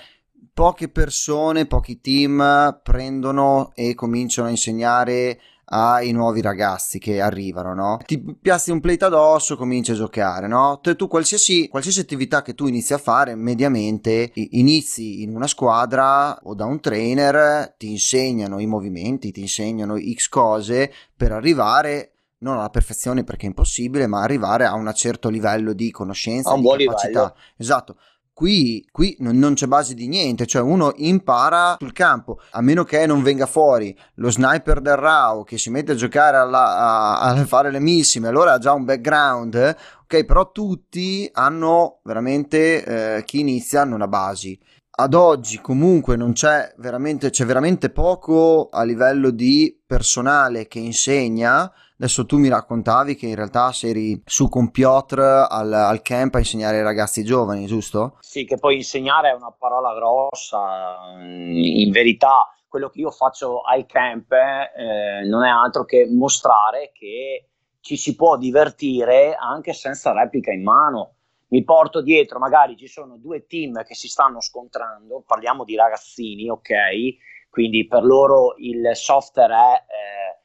poche 0.53 0.89
persone, 0.89 1.65
pochi 1.65 1.99
team 1.99 2.79
prendono 2.83 3.71
e 3.73 3.95
cominciano 3.95 4.47
a 4.47 4.51
insegnare 4.51 5.39
ai 5.65 6.11
nuovi 6.11 6.41
ragazzi 6.41 6.99
che 6.99 7.19
arrivano, 7.19 7.73
no? 7.73 7.99
Ti 8.05 8.37
piazzi 8.39 8.69
un 8.69 8.79
plate 8.79 9.05
addosso, 9.05 9.57
cominci 9.57 9.91
a 9.91 9.95
giocare, 9.95 10.47
no? 10.47 10.79
Te, 10.81 10.95
tu 10.95 11.07
qualsiasi, 11.07 11.67
qualsiasi 11.67 11.99
attività 12.01 12.41
che 12.43 12.53
tu 12.53 12.67
inizi 12.67 12.93
a 12.93 12.99
fare, 12.99 13.33
mediamente 13.33 14.31
inizi 14.35 15.23
in 15.23 15.35
una 15.35 15.47
squadra 15.47 16.37
o 16.43 16.53
da 16.53 16.65
un 16.65 16.79
trainer, 16.79 17.73
ti 17.77 17.89
insegnano 17.89 18.59
i 18.59 18.67
movimenti, 18.67 19.31
ti 19.31 19.41
insegnano 19.41 19.97
X 19.97 20.27
cose 20.27 20.91
per 21.15 21.31
arrivare 21.31 22.09
non 22.43 22.57
alla 22.57 22.69
perfezione 22.69 23.23
perché 23.23 23.45
è 23.45 23.47
impossibile, 23.47 24.05
ma 24.05 24.21
arrivare 24.21 24.65
a 24.65 24.73
un 24.73 24.91
certo 24.93 25.29
livello 25.29 25.73
di 25.73 25.89
conoscenza, 25.91 26.49
a 26.49 26.53
un 26.53 26.59
di 26.59 26.65
buon 26.65 26.77
capacità. 26.77 27.07
Livello. 27.07 27.35
Esatto. 27.55 27.97
Qui, 28.33 28.83
qui 28.91 29.15
non, 29.19 29.37
non, 29.37 29.53
c'è 29.53 29.67
base 29.67 29.93
di 29.93 30.07
niente, 30.07 30.47
cioè 30.47 30.63
uno 30.63 30.91
impara 30.95 31.75
sul 31.77 31.93
campo, 31.93 32.39
a 32.51 32.61
meno 32.61 32.83
che 32.83 33.05
non 33.05 33.21
venga 33.21 33.45
fuori 33.45 33.95
lo 34.15 34.31
sniper 34.31 34.81
del 34.81 34.95
RAW 34.95 35.43
che 35.43 35.59
si 35.59 35.69
mette 35.69 35.91
a 35.91 35.95
giocare 35.95 36.37
alla, 36.37 36.75
a, 36.75 37.19
a, 37.19 37.45
fare 37.45 37.69
le 37.69 37.79
missime, 37.79 38.29
allora 38.29 38.53
ha 38.53 38.57
già 38.57 38.73
un 38.73 38.85
background, 38.85 39.75
ok, 40.01 40.25
però 40.25 40.51
tutti 40.51 41.29
hanno 41.31 41.99
veramente, 42.03 43.17
eh, 43.17 43.23
chi 43.23 43.41
inizia 43.41 43.81
hanno 43.81 43.93
una 43.93 44.07
base. 44.07 44.57
Ad 44.95 45.13
oggi 45.13 45.59
comunque 45.61 46.15
non 46.15 46.33
c'è 46.33 46.73
veramente, 46.77 47.29
c'è 47.29 47.45
veramente 47.45 47.91
poco 47.91 48.69
a 48.71 48.83
livello 48.83 49.29
di 49.29 49.79
personale 49.85 50.67
che 50.67 50.79
insegna, 50.79 51.71
Adesso 52.03 52.25
tu 52.25 52.37
mi 52.37 52.49
raccontavi 52.49 53.15
che 53.15 53.27
in 53.27 53.35
realtà 53.35 53.71
sei 53.71 54.21
su 54.25 54.49
con 54.49 54.71
Piotr 54.71 55.19
al, 55.19 55.71
al, 55.71 56.01
camp 56.01 56.35
a 56.35 56.39
insegnare 56.39 56.75
ai 56.75 56.83
ragazzi 56.83 57.23
giovani, 57.23 57.65
giusto? 57.65 58.17
Sì, 58.19 58.43
che 58.43 58.57
poi 58.57 58.75
insegnare 58.75 59.29
è 59.29 59.33
una 59.33 59.55
parola 59.57 59.93
grossa. 59.93 61.13
In 61.17 61.89
verità, 61.91 62.53
quello 62.67 62.89
che 62.89 62.99
io 62.99 63.09
faccio 63.09 63.61
ai 63.61 63.85
camp 63.85 64.33
eh, 64.33 65.25
non 65.29 65.45
è 65.45 65.49
altro 65.49 65.85
che 65.85 66.05
mostrare 66.11 66.91
che 66.93 67.47
ci 67.79 67.95
si 67.95 68.17
può 68.17 68.35
divertire 68.35 69.37
anche 69.39 69.71
senza 69.71 70.11
replica 70.11 70.51
in 70.51 70.63
mano. 70.63 71.13
Mi 71.51 71.63
porto 71.63 72.01
dietro, 72.01 72.37
magari 72.37 72.75
ci 72.75 72.87
sono 72.87 73.15
due 73.15 73.45
team 73.45 73.81
che 73.85 73.95
si 73.95 74.09
stanno 74.09 74.41
scontrando, 74.41 75.23
parliamo 75.25 75.63
di 75.63 75.77
ragazzini, 75.77 76.49
ok? 76.49 77.47
Quindi 77.49 77.87
per 77.87 78.03
loro 78.03 78.55
il 78.57 78.89
software 78.91 79.53
è... 79.53 79.83
Eh, 79.87 80.41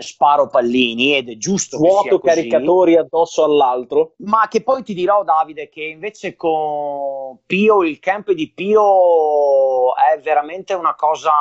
sparo 0.00 0.48
pallini 0.48 1.16
ed 1.16 1.28
è 1.28 1.36
giusto 1.36 1.78
Vuoto 1.78 2.18
caricatori 2.18 2.96
addosso 2.96 3.44
all'altro. 3.44 4.14
Ma 4.18 4.48
che 4.48 4.62
poi 4.62 4.82
ti 4.82 4.94
dirò, 4.94 5.24
Davide, 5.24 5.68
che 5.68 5.82
invece 5.82 6.36
con 6.36 7.38
Pio, 7.46 7.82
il 7.82 7.98
camp 7.98 8.32
di 8.32 8.50
Pio 8.52 9.94
è 9.94 10.18
veramente 10.20 10.74
una 10.74 10.94
cosa 10.94 11.32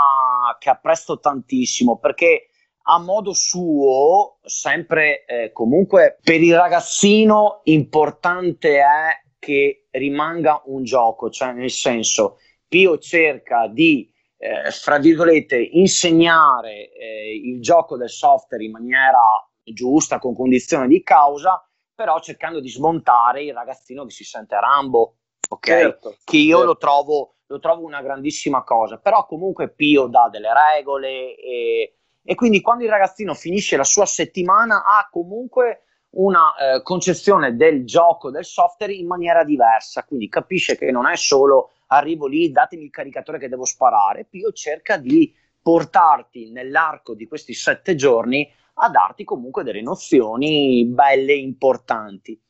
che 0.59 0.69
apprezzo 0.69 1.19
tantissimo 1.19 1.97
perché 1.97 2.49
a 2.91 2.99
modo 2.99 3.33
suo, 3.33 4.37
sempre 4.43 5.25
eh, 5.25 5.51
comunque 5.51 6.17
per 6.23 6.41
il 6.41 6.55
ragazzino 6.55 7.61
importante 7.65 8.79
è 8.79 9.27
che 9.37 9.87
rimanga 9.91 10.61
un 10.65 10.83
gioco, 10.83 11.29
cioè 11.29 11.51
nel 11.53 11.69
senso 11.69 12.37
Pio 12.67 12.97
cerca 12.97 13.67
di 13.67 14.11
eh, 14.41 14.71
fra 14.71 14.97
virgolette, 14.97 15.57
insegnare 15.57 16.91
eh, 16.93 17.35
il 17.35 17.61
gioco 17.61 17.97
del 17.97 18.09
software 18.09 18.63
in 18.63 18.71
maniera 18.71 19.19
giusta, 19.63 20.17
con 20.17 20.33
condizione 20.33 20.87
di 20.87 21.03
causa, 21.03 21.61
però 21.93 22.19
cercando 22.21 22.61
di 22.61 22.69
smontare 22.69 23.43
il 23.43 23.53
ragazzino 23.53 24.05
che 24.05 24.11
si 24.11 24.23
sente 24.23 24.57
Rambo, 24.57 25.17
ok? 25.49 25.65
Certo, 25.67 26.15
che 26.23 26.37
io 26.37 26.57
certo. 26.57 26.71
lo, 26.71 26.77
trovo, 26.77 27.35
lo 27.47 27.59
trovo 27.59 27.85
una 27.85 28.01
grandissima 28.01 28.63
cosa, 28.63 28.97
però 28.97 29.25
comunque 29.25 29.69
Pio 29.69 30.07
dà 30.07 30.29
delle 30.31 30.49
regole 30.53 31.35
e, 31.35 31.95
e 32.23 32.35
quindi 32.35 32.61
quando 32.61 32.85
il 32.85 32.89
ragazzino 32.89 33.33
finisce 33.33 33.75
la 33.75 33.83
sua 33.83 34.05
settimana 34.05 34.83
ha 34.85 35.09
comunque 35.11 35.83
una 36.11 36.55
eh, 36.55 36.81
concezione 36.81 37.57
del 37.57 37.85
gioco, 37.85 38.31
del 38.31 38.45
software 38.45 38.93
in 38.93 39.05
maniera 39.05 39.43
diversa, 39.43 40.05
quindi 40.05 40.29
capisce 40.29 40.77
che 40.77 40.89
non 40.91 41.05
è 41.05 41.17
solo 41.17 41.71
arrivo 41.91 42.27
lì, 42.27 42.51
datemi 42.51 42.85
il 42.85 42.89
caricatore 42.89 43.39
che 43.39 43.49
devo 43.49 43.65
sparare, 43.65 44.25
Pio 44.25 44.51
cerca 44.51 44.97
di 44.97 45.33
portarti 45.61 46.51
nell'arco 46.51 47.13
di 47.13 47.27
questi 47.27 47.53
sette 47.53 47.95
giorni 47.95 48.49
a 48.81 48.89
darti 48.89 49.23
comunque 49.23 49.63
delle 49.63 49.81
nozioni 49.81 50.85
belle 50.85 51.33
e 51.33 51.39
importanti. 51.39 52.41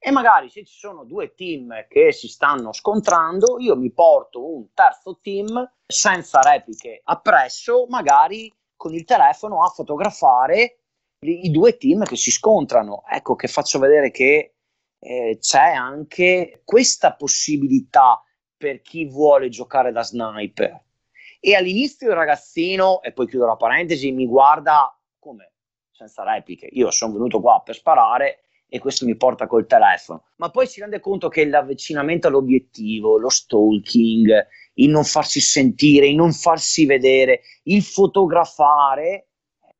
E 0.00 0.10
magari 0.12 0.48
se 0.48 0.64
ci 0.64 0.78
sono 0.78 1.04
due 1.04 1.34
team 1.34 1.86
che 1.88 2.12
si 2.12 2.28
stanno 2.28 2.72
scontrando, 2.72 3.58
io 3.58 3.76
mi 3.76 3.90
porto 3.90 4.54
un 4.54 4.72
terzo 4.72 5.18
team 5.20 5.68
senza 5.84 6.40
repliche 6.40 7.00
appresso, 7.02 7.86
magari 7.88 8.52
con 8.76 8.94
il 8.94 9.04
telefono 9.04 9.64
a 9.64 9.68
fotografare 9.68 10.82
i 11.20 11.50
due 11.50 11.76
team 11.76 12.04
che 12.04 12.16
si 12.16 12.30
scontrano. 12.30 13.02
Ecco 13.10 13.34
che 13.34 13.48
faccio 13.48 13.80
vedere 13.80 14.12
che 14.12 14.54
eh, 15.00 15.38
c'è 15.40 15.72
anche 15.72 16.62
questa 16.64 17.14
possibilità 17.14 18.22
per 18.58 18.82
chi 18.82 19.06
vuole 19.06 19.48
giocare 19.48 19.92
da 19.92 20.02
sniper. 20.02 20.82
E 21.40 21.54
all'inizio 21.54 22.08
il 22.08 22.16
ragazzino, 22.16 23.00
e 23.00 23.12
poi 23.12 23.28
chiudo 23.28 23.46
la 23.46 23.56
parentesi, 23.56 24.10
mi 24.10 24.26
guarda 24.26 24.92
come 25.18 25.52
senza 25.92 26.24
repliche. 26.24 26.68
Io 26.72 26.90
sono 26.90 27.12
venuto 27.12 27.40
qua 27.40 27.62
per 27.64 27.76
sparare 27.76 28.40
e 28.68 28.78
questo 28.80 29.06
mi 29.06 29.16
porta 29.16 29.46
col 29.46 29.66
telefono. 29.66 30.24
Ma 30.36 30.50
poi 30.50 30.66
si 30.66 30.80
rende 30.80 31.00
conto 31.00 31.28
che 31.28 31.46
l'avvicinamento 31.46 32.28
all'obiettivo, 32.28 33.16
lo 33.16 33.28
stalking, 33.28 34.46
il 34.74 34.90
non 34.90 35.04
farsi 35.04 35.40
sentire, 35.40 36.08
il 36.08 36.16
non 36.16 36.32
farsi 36.32 36.84
vedere, 36.84 37.40
il 37.64 37.82
fotografare 37.82 39.27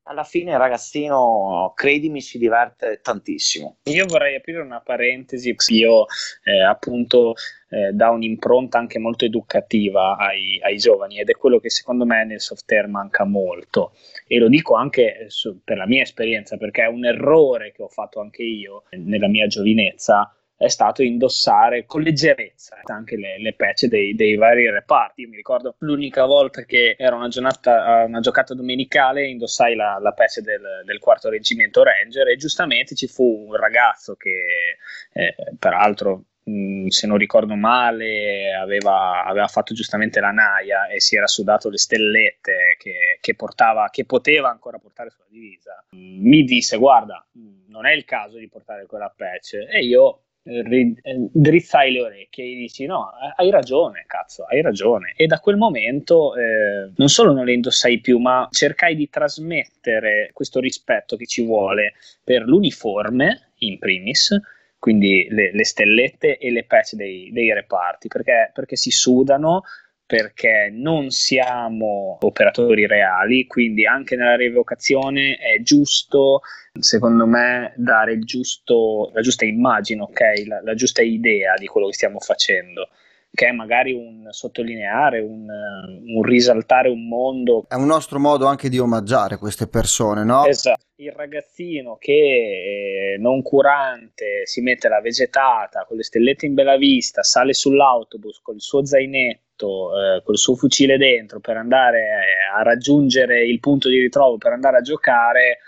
alla 0.08 0.24
fine 0.24 0.52
il 0.52 0.58
ragazzino, 0.58 1.72
credimi, 1.74 2.20
si 2.20 2.38
diverte 2.38 3.00
tantissimo. 3.02 3.76
Io 3.84 4.06
vorrei 4.06 4.36
aprire 4.36 4.60
una 4.60 4.80
parentesi, 4.80 5.54
io 5.68 6.06
eh, 6.44 6.62
appunto 6.62 7.34
eh, 7.68 7.92
da 7.92 8.08
un'impronta 8.08 8.78
anche 8.78 8.98
molto 8.98 9.26
educativa 9.26 10.16
ai, 10.16 10.58
ai, 10.62 10.78
giovani 10.78 11.20
ed 11.20 11.28
è 11.28 11.36
quello 11.36 11.58
che 11.58 11.68
secondo 11.68 12.06
me 12.06 12.24
nel 12.24 12.40
software 12.40 12.86
manca 12.86 13.24
molto 13.24 13.92
e 14.26 14.38
lo 14.38 14.48
dico 14.48 14.74
anche 14.74 15.26
su, 15.28 15.60
per 15.62 15.76
la 15.76 15.86
mia 15.86 16.02
esperienza 16.02 16.56
perché 16.56 16.84
è 16.84 16.86
un 16.86 17.04
errore 17.04 17.72
che 17.72 17.82
ho 17.82 17.88
fatto 17.88 18.20
anche 18.20 18.42
io 18.42 18.84
nella 18.92 19.28
mia 19.28 19.46
giovinezza 19.46 20.32
è 20.58 20.66
stato 20.66 21.04
indossare 21.04 21.86
con 21.86 22.02
leggerezza 22.02 22.80
anche 22.86 23.16
le, 23.16 23.38
le 23.38 23.54
patch 23.54 23.86
dei, 23.86 24.16
dei, 24.16 24.34
vari 24.34 24.68
reparti. 24.68 25.22
Io 25.22 25.28
mi 25.28 25.36
ricordo 25.36 25.76
l'unica 25.78 26.24
volta 26.24 26.64
che 26.64 26.96
era 26.98 27.14
una, 27.14 27.28
giornata, 27.28 28.04
una 28.04 28.18
giocata 28.18 28.54
domenicale, 28.54 29.28
indossai 29.28 29.76
la, 29.76 29.98
la 30.00 30.12
patch 30.12 30.40
del, 30.40 30.82
del, 30.84 30.98
quarto 30.98 31.30
reggimento 31.30 31.84
Ranger 31.84 32.26
e 32.26 32.36
giustamente 32.36 32.96
ci 32.96 33.06
fu 33.06 33.46
un 33.46 33.54
ragazzo 33.54 34.16
che, 34.16 34.78
eh, 35.12 35.34
peraltro, 35.56 36.24
mh, 36.42 36.88
se 36.88 37.06
non 37.06 37.18
ricordo 37.18 37.54
male, 37.54 38.52
aveva, 38.52 39.22
aveva, 39.24 39.46
fatto 39.46 39.74
giustamente 39.74 40.18
la 40.18 40.32
naia 40.32 40.88
e 40.88 41.00
si 41.00 41.14
era 41.14 41.28
sudato 41.28 41.70
le 41.70 41.78
stellette 41.78 42.74
che, 42.80 43.18
che, 43.20 43.34
portava, 43.36 43.90
che 43.92 44.04
poteva 44.04 44.50
ancora 44.50 44.78
portare 44.78 45.10
sulla 45.10 45.28
divisa. 45.28 45.84
Mi 45.90 46.42
disse: 46.42 46.76
Guarda, 46.78 47.24
non 47.68 47.86
è 47.86 47.92
il 47.92 48.04
caso 48.04 48.38
di 48.38 48.48
portare 48.48 48.86
quella 48.86 49.14
patch. 49.16 49.54
E 49.70 49.84
io 49.84 50.22
drizzai 50.42 51.92
le 51.92 52.00
orecchie 52.00 52.44
e 52.44 52.56
dici 52.56 52.86
no, 52.86 53.10
hai 53.36 53.50
ragione, 53.50 54.04
cazzo, 54.06 54.44
hai 54.44 54.62
ragione. 54.62 55.12
E 55.16 55.26
da 55.26 55.40
quel 55.40 55.56
momento 55.56 56.34
eh, 56.34 56.90
non 56.96 57.08
solo 57.08 57.32
non 57.32 57.44
le 57.44 57.52
indossai 57.52 58.00
più, 58.00 58.18
ma 58.18 58.48
cercai 58.50 58.94
di 58.94 59.08
trasmettere 59.10 60.30
questo 60.32 60.60
rispetto 60.60 61.16
che 61.16 61.26
ci 61.26 61.44
vuole 61.44 61.94
per 62.24 62.42
l'uniforme, 62.42 63.50
in 63.58 63.78
primis, 63.78 64.34
quindi 64.78 65.26
le, 65.30 65.52
le 65.52 65.64
stellette 65.64 66.38
e 66.38 66.50
le 66.50 66.64
patch 66.64 66.94
dei, 66.94 67.30
dei 67.32 67.52
reparti, 67.52 68.08
perché, 68.08 68.50
perché 68.54 68.76
si 68.76 68.90
sudano, 68.90 69.62
perché 70.08 70.70
non 70.72 71.10
siamo 71.10 72.16
operatori 72.22 72.86
reali, 72.86 73.46
quindi 73.46 73.84
anche 73.84 74.16
nella 74.16 74.36
revocazione 74.36 75.36
è 75.36 75.60
giusto, 75.60 76.40
secondo 76.80 77.26
me, 77.26 77.74
dare 77.76 78.18
giusto, 78.20 79.10
la 79.12 79.20
giusta 79.20 79.44
immagine, 79.44 80.00
okay? 80.00 80.46
la, 80.46 80.62
la, 80.62 80.72
giusta 80.72 81.02
idea 81.02 81.56
di 81.58 81.66
quello 81.66 81.88
che 81.88 81.92
stiamo 81.92 82.20
facendo 82.20 82.88
che 83.30 83.48
è 83.48 83.52
magari 83.52 83.92
un 83.92 84.26
sottolineare, 84.30 85.20
un, 85.20 85.46
un, 85.46 86.22
risaltare 86.22 86.88
un 86.88 87.06
mondo. 87.06 87.66
È 87.68 87.74
un 87.74 87.86
nostro 87.86 88.18
modo 88.18 88.46
anche 88.46 88.70
di 88.70 88.78
omaggiare 88.78 89.36
queste 89.36 89.68
persone, 89.68 90.24
no? 90.24 90.46
Esatto. 90.46 90.86
Il 90.96 91.12
ragazzino 91.12 91.96
che 91.98 93.12
eh, 93.12 93.18
non 93.18 93.42
curante 93.42 94.46
si 94.46 94.62
mette 94.62 94.88
la 94.88 95.02
vegetata 95.02 95.84
con 95.86 95.98
le 95.98 96.02
stellette 96.02 96.46
in 96.46 96.54
bella 96.54 96.78
vista, 96.78 97.22
sale 97.22 97.52
sull'autobus 97.52 98.40
con 98.40 98.54
il 98.54 98.62
suo 98.62 98.84
zainetto 98.84 99.47
eh, 99.66 100.22
col 100.22 100.38
suo 100.38 100.54
fucile 100.54 100.96
dentro 100.96 101.40
per 101.40 101.56
andare 101.56 102.24
a 102.54 102.62
raggiungere 102.62 103.44
il 103.44 103.60
punto 103.60 103.88
di 103.88 104.00
ritrovo 104.00 104.38
per 104.38 104.52
andare 104.52 104.78
a 104.78 104.82
giocare 104.82 105.58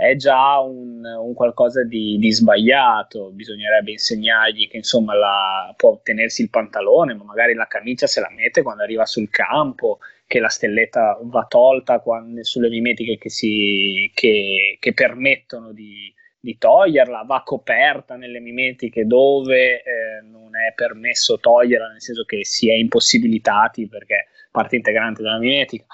è 0.00 0.16
già 0.16 0.58
un, 0.60 1.04
un 1.04 1.34
qualcosa 1.34 1.84
di, 1.84 2.16
di, 2.18 2.32
sbagliato, 2.32 3.30
bisognerebbe 3.32 3.90
insegnargli 3.90 4.66
che 4.66 4.78
insomma 4.78 5.14
la, 5.14 5.74
può 5.76 6.00
tenersi 6.02 6.40
il 6.40 6.48
pantalone, 6.48 7.12
ma 7.12 7.24
magari 7.24 7.52
la 7.52 7.66
camicia 7.66 8.06
se 8.06 8.20
la 8.20 8.30
mette 8.34 8.62
quando 8.62 8.82
arriva 8.82 9.04
sul 9.04 9.28
campo, 9.28 9.98
che 10.26 10.40
la 10.40 10.48
stelletta 10.48 11.18
va 11.24 11.44
tolta 11.46 12.00
quando, 12.00 12.42
sulle 12.44 12.70
mimetiche 12.70 13.18
che, 13.18 13.28
si, 13.28 14.10
che, 14.14 14.78
che 14.80 14.94
permettono 14.94 15.72
di, 15.72 16.10
di, 16.40 16.56
toglierla, 16.58 17.22
va 17.26 17.42
coperta 17.44 18.16
nelle 18.16 18.40
mimetiche 18.40 19.06
dove 19.06 19.82
eh, 19.82 20.20
non 20.22 20.56
è 20.56 20.72
permesso 20.74 21.38
toglierla, 21.38 21.88
nel 21.88 22.02
senso 22.02 22.24
che 22.24 22.44
si 22.44 22.70
è 22.70 22.74
impossibilitati 22.74 23.88
perché 23.88 24.14
è 24.14 24.26
parte 24.50 24.76
integrante 24.76 25.22
della 25.22 25.38
mimetica. 25.38 25.84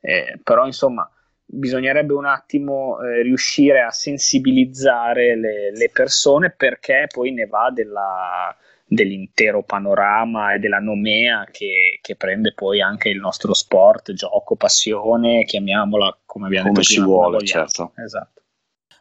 Eh, 0.00 0.40
però 0.42 0.66
insomma 0.66 1.08
bisognerebbe 1.44 2.14
un 2.14 2.24
attimo 2.24 3.00
eh, 3.00 3.22
riuscire 3.22 3.82
a 3.82 3.90
sensibilizzare 3.90 5.36
le, 5.36 5.70
le, 5.70 5.90
persone 5.92 6.50
perché 6.50 7.06
poi 7.12 7.30
ne 7.30 7.46
va 7.46 7.70
della, 7.70 8.56
dell'intero 8.86 9.62
panorama 9.62 10.54
e 10.54 10.58
della 10.58 10.78
nomea 10.78 11.46
che, 11.50 11.98
che, 12.00 12.16
prende 12.16 12.52
poi 12.54 12.80
anche 12.80 13.10
il 13.10 13.18
nostro 13.18 13.52
sport, 13.54 14.12
gioco, 14.12 14.56
passione, 14.56 15.44
chiamiamola 15.44 16.20
come 16.24 16.46
abbiamo 16.46 16.68
come 16.68 16.78
detto 16.78 16.88
si 16.88 16.94
prima, 16.94 17.08
vuole, 17.08 17.44
certo. 17.44 17.92
Esatto. 17.96 18.41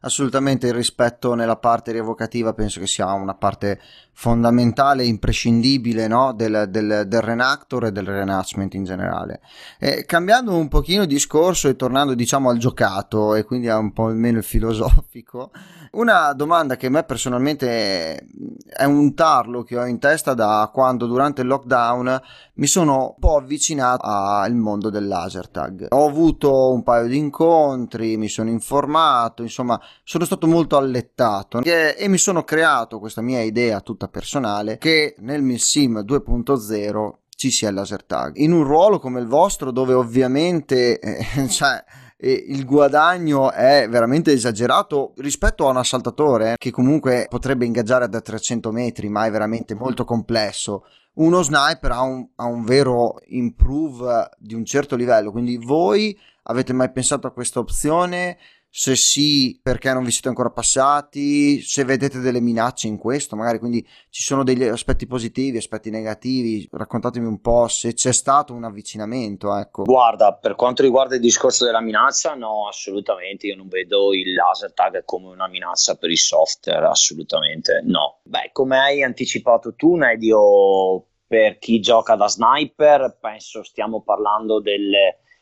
Assolutamente 0.01 0.67
il 0.67 0.73
rispetto 0.73 1.35
nella 1.35 1.57
parte 1.57 1.91
rievocativa 1.91 2.53
penso 2.53 2.79
che 2.79 2.87
sia 2.87 3.11
una 3.13 3.35
parte 3.35 3.79
fondamentale, 4.13 5.05
imprescindibile 5.05 6.07
no? 6.07 6.33
del, 6.33 6.67
del, 6.69 7.05
del 7.07 7.21
Renactor 7.21 7.85
e 7.85 7.91
del 7.91 8.05
Renactment 8.05 8.73
in 8.73 8.83
generale. 8.83 9.41
Eh, 9.79 10.05
cambiando 10.05 10.55
un 10.55 10.67
pochino 10.67 11.05
discorso 11.05 11.67
e 11.67 11.75
tornando 11.75 12.13
diciamo 12.13 12.49
al 12.49 12.57
giocato 12.57 13.35
e 13.35 13.43
quindi 13.43 13.69
a 13.69 13.77
un 13.77 13.93
po' 13.93 14.05
meno 14.07 14.39
il 14.39 14.43
filosofico, 14.43 15.51
una 15.91 16.31
domanda 16.33 16.77
che 16.77 16.87
a 16.87 16.89
me 16.89 17.03
personalmente 17.03 18.25
è 18.65 18.85
un 18.85 19.13
tarlo 19.13 19.63
che 19.63 19.77
ho 19.77 19.85
in 19.85 19.99
testa 19.99 20.33
da 20.33 20.69
quando 20.73 21.05
durante 21.05 21.41
il 21.41 21.47
lockdown 21.47 22.21
mi 22.53 22.67
sono 22.67 23.07
un 23.07 23.19
po' 23.19 23.37
avvicinato 23.37 24.05
al 24.05 24.55
mondo 24.55 24.89
del 24.89 25.07
laser 25.07 25.49
tag. 25.49 25.87
Ho 25.89 26.07
avuto 26.07 26.71
un 26.71 26.83
paio 26.83 27.07
di 27.07 27.17
incontri, 27.17 28.15
mi 28.17 28.29
sono 28.29 28.49
informato, 28.49 29.41
insomma 29.41 29.79
sono 30.03 30.25
stato 30.25 30.47
molto 30.47 30.77
allettato 30.77 31.59
e, 31.61 31.95
e 31.97 32.07
mi 32.07 32.17
sono 32.17 32.43
creato 32.43 32.99
questa 32.99 33.21
mia 33.21 33.41
idea 33.41 33.81
tutta 33.81 34.07
personale 34.07 34.77
che 34.77 35.15
nel 35.19 35.41
Milsim 35.41 35.99
2.0 35.99 37.19
ci 37.41 37.49
sia 37.49 37.69
il 37.69 37.75
laser 37.75 38.03
tag. 38.03 38.37
In 38.37 38.51
un 38.51 38.63
ruolo 38.63 38.99
come 38.99 39.19
il 39.19 39.25
vostro 39.25 39.71
dove 39.71 39.93
ovviamente 39.93 40.99
eh, 40.99 41.47
cioè, 41.49 41.83
eh, 42.15 42.45
il 42.49 42.65
guadagno 42.65 43.51
è 43.51 43.87
veramente 43.89 44.31
esagerato 44.31 45.13
rispetto 45.17 45.65
a 45.65 45.71
un 45.71 45.77
assaltatore 45.77 46.51
eh, 46.51 46.55
che 46.57 46.69
comunque 46.69 47.25
potrebbe 47.27 47.65
ingaggiare 47.65 48.07
da 48.07 48.21
300 48.21 48.71
metri 48.71 49.09
ma 49.09 49.25
è 49.25 49.31
veramente 49.31 49.73
molto 49.73 50.05
complesso. 50.05 50.85
Uno 51.13 51.41
sniper 51.41 51.91
ha 51.91 52.01
un, 52.01 52.27
ha 52.35 52.45
un 52.45 52.63
vero 52.63 53.15
improve 53.29 54.29
di 54.37 54.53
un 54.53 54.63
certo 54.63 54.95
livello 54.95 55.31
quindi 55.31 55.57
voi 55.57 56.15
avete 56.43 56.73
mai 56.73 56.91
pensato 56.91 57.25
a 57.25 57.31
questa 57.31 57.59
opzione 57.59 58.37
se 58.73 58.95
sì, 58.95 59.59
perché 59.61 59.91
non 59.91 60.05
vi 60.05 60.11
siete 60.11 60.29
ancora 60.29 60.49
passati, 60.49 61.59
se 61.59 61.83
vedete 61.83 62.19
delle 62.19 62.39
minacce 62.39 62.87
in 62.87 62.97
questo, 62.97 63.35
magari 63.35 63.59
quindi 63.59 63.85
ci 64.09 64.23
sono 64.23 64.45
degli 64.45 64.63
aspetti 64.63 65.05
positivi, 65.05 65.57
aspetti 65.57 65.89
negativi, 65.89 66.65
raccontatemi 66.71 67.27
un 67.27 67.41
po' 67.41 67.67
se 67.67 67.93
c'è 67.93 68.13
stato 68.13 68.53
un 68.53 68.63
avvicinamento, 68.63 69.53
ecco. 69.57 69.83
Guarda, 69.83 70.33
per 70.35 70.55
quanto 70.55 70.83
riguarda 70.83 71.15
il 71.15 71.21
discorso 71.21 71.65
della 71.65 71.81
minaccia, 71.81 72.33
no, 72.33 72.69
assolutamente, 72.69 73.47
io 73.47 73.57
non 73.57 73.67
vedo 73.67 74.13
il 74.13 74.33
laser 74.33 74.71
tag 74.73 75.03
come 75.03 75.27
una 75.27 75.49
minaccia 75.49 75.95
per 75.95 76.09
il 76.09 76.17
software, 76.17 76.85
assolutamente 76.85 77.81
no. 77.83 78.21
Beh, 78.23 78.51
come 78.53 78.79
hai 78.79 79.03
anticipato 79.03 79.75
tu, 79.75 79.95
Nedio, 79.95 81.07
per 81.27 81.57
chi 81.57 81.81
gioca 81.81 82.15
da 82.15 82.29
sniper, 82.29 83.17
penso 83.19 83.63
stiamo 83.63 84.01
parlando 84.01 84.61
del, 84.61 84.93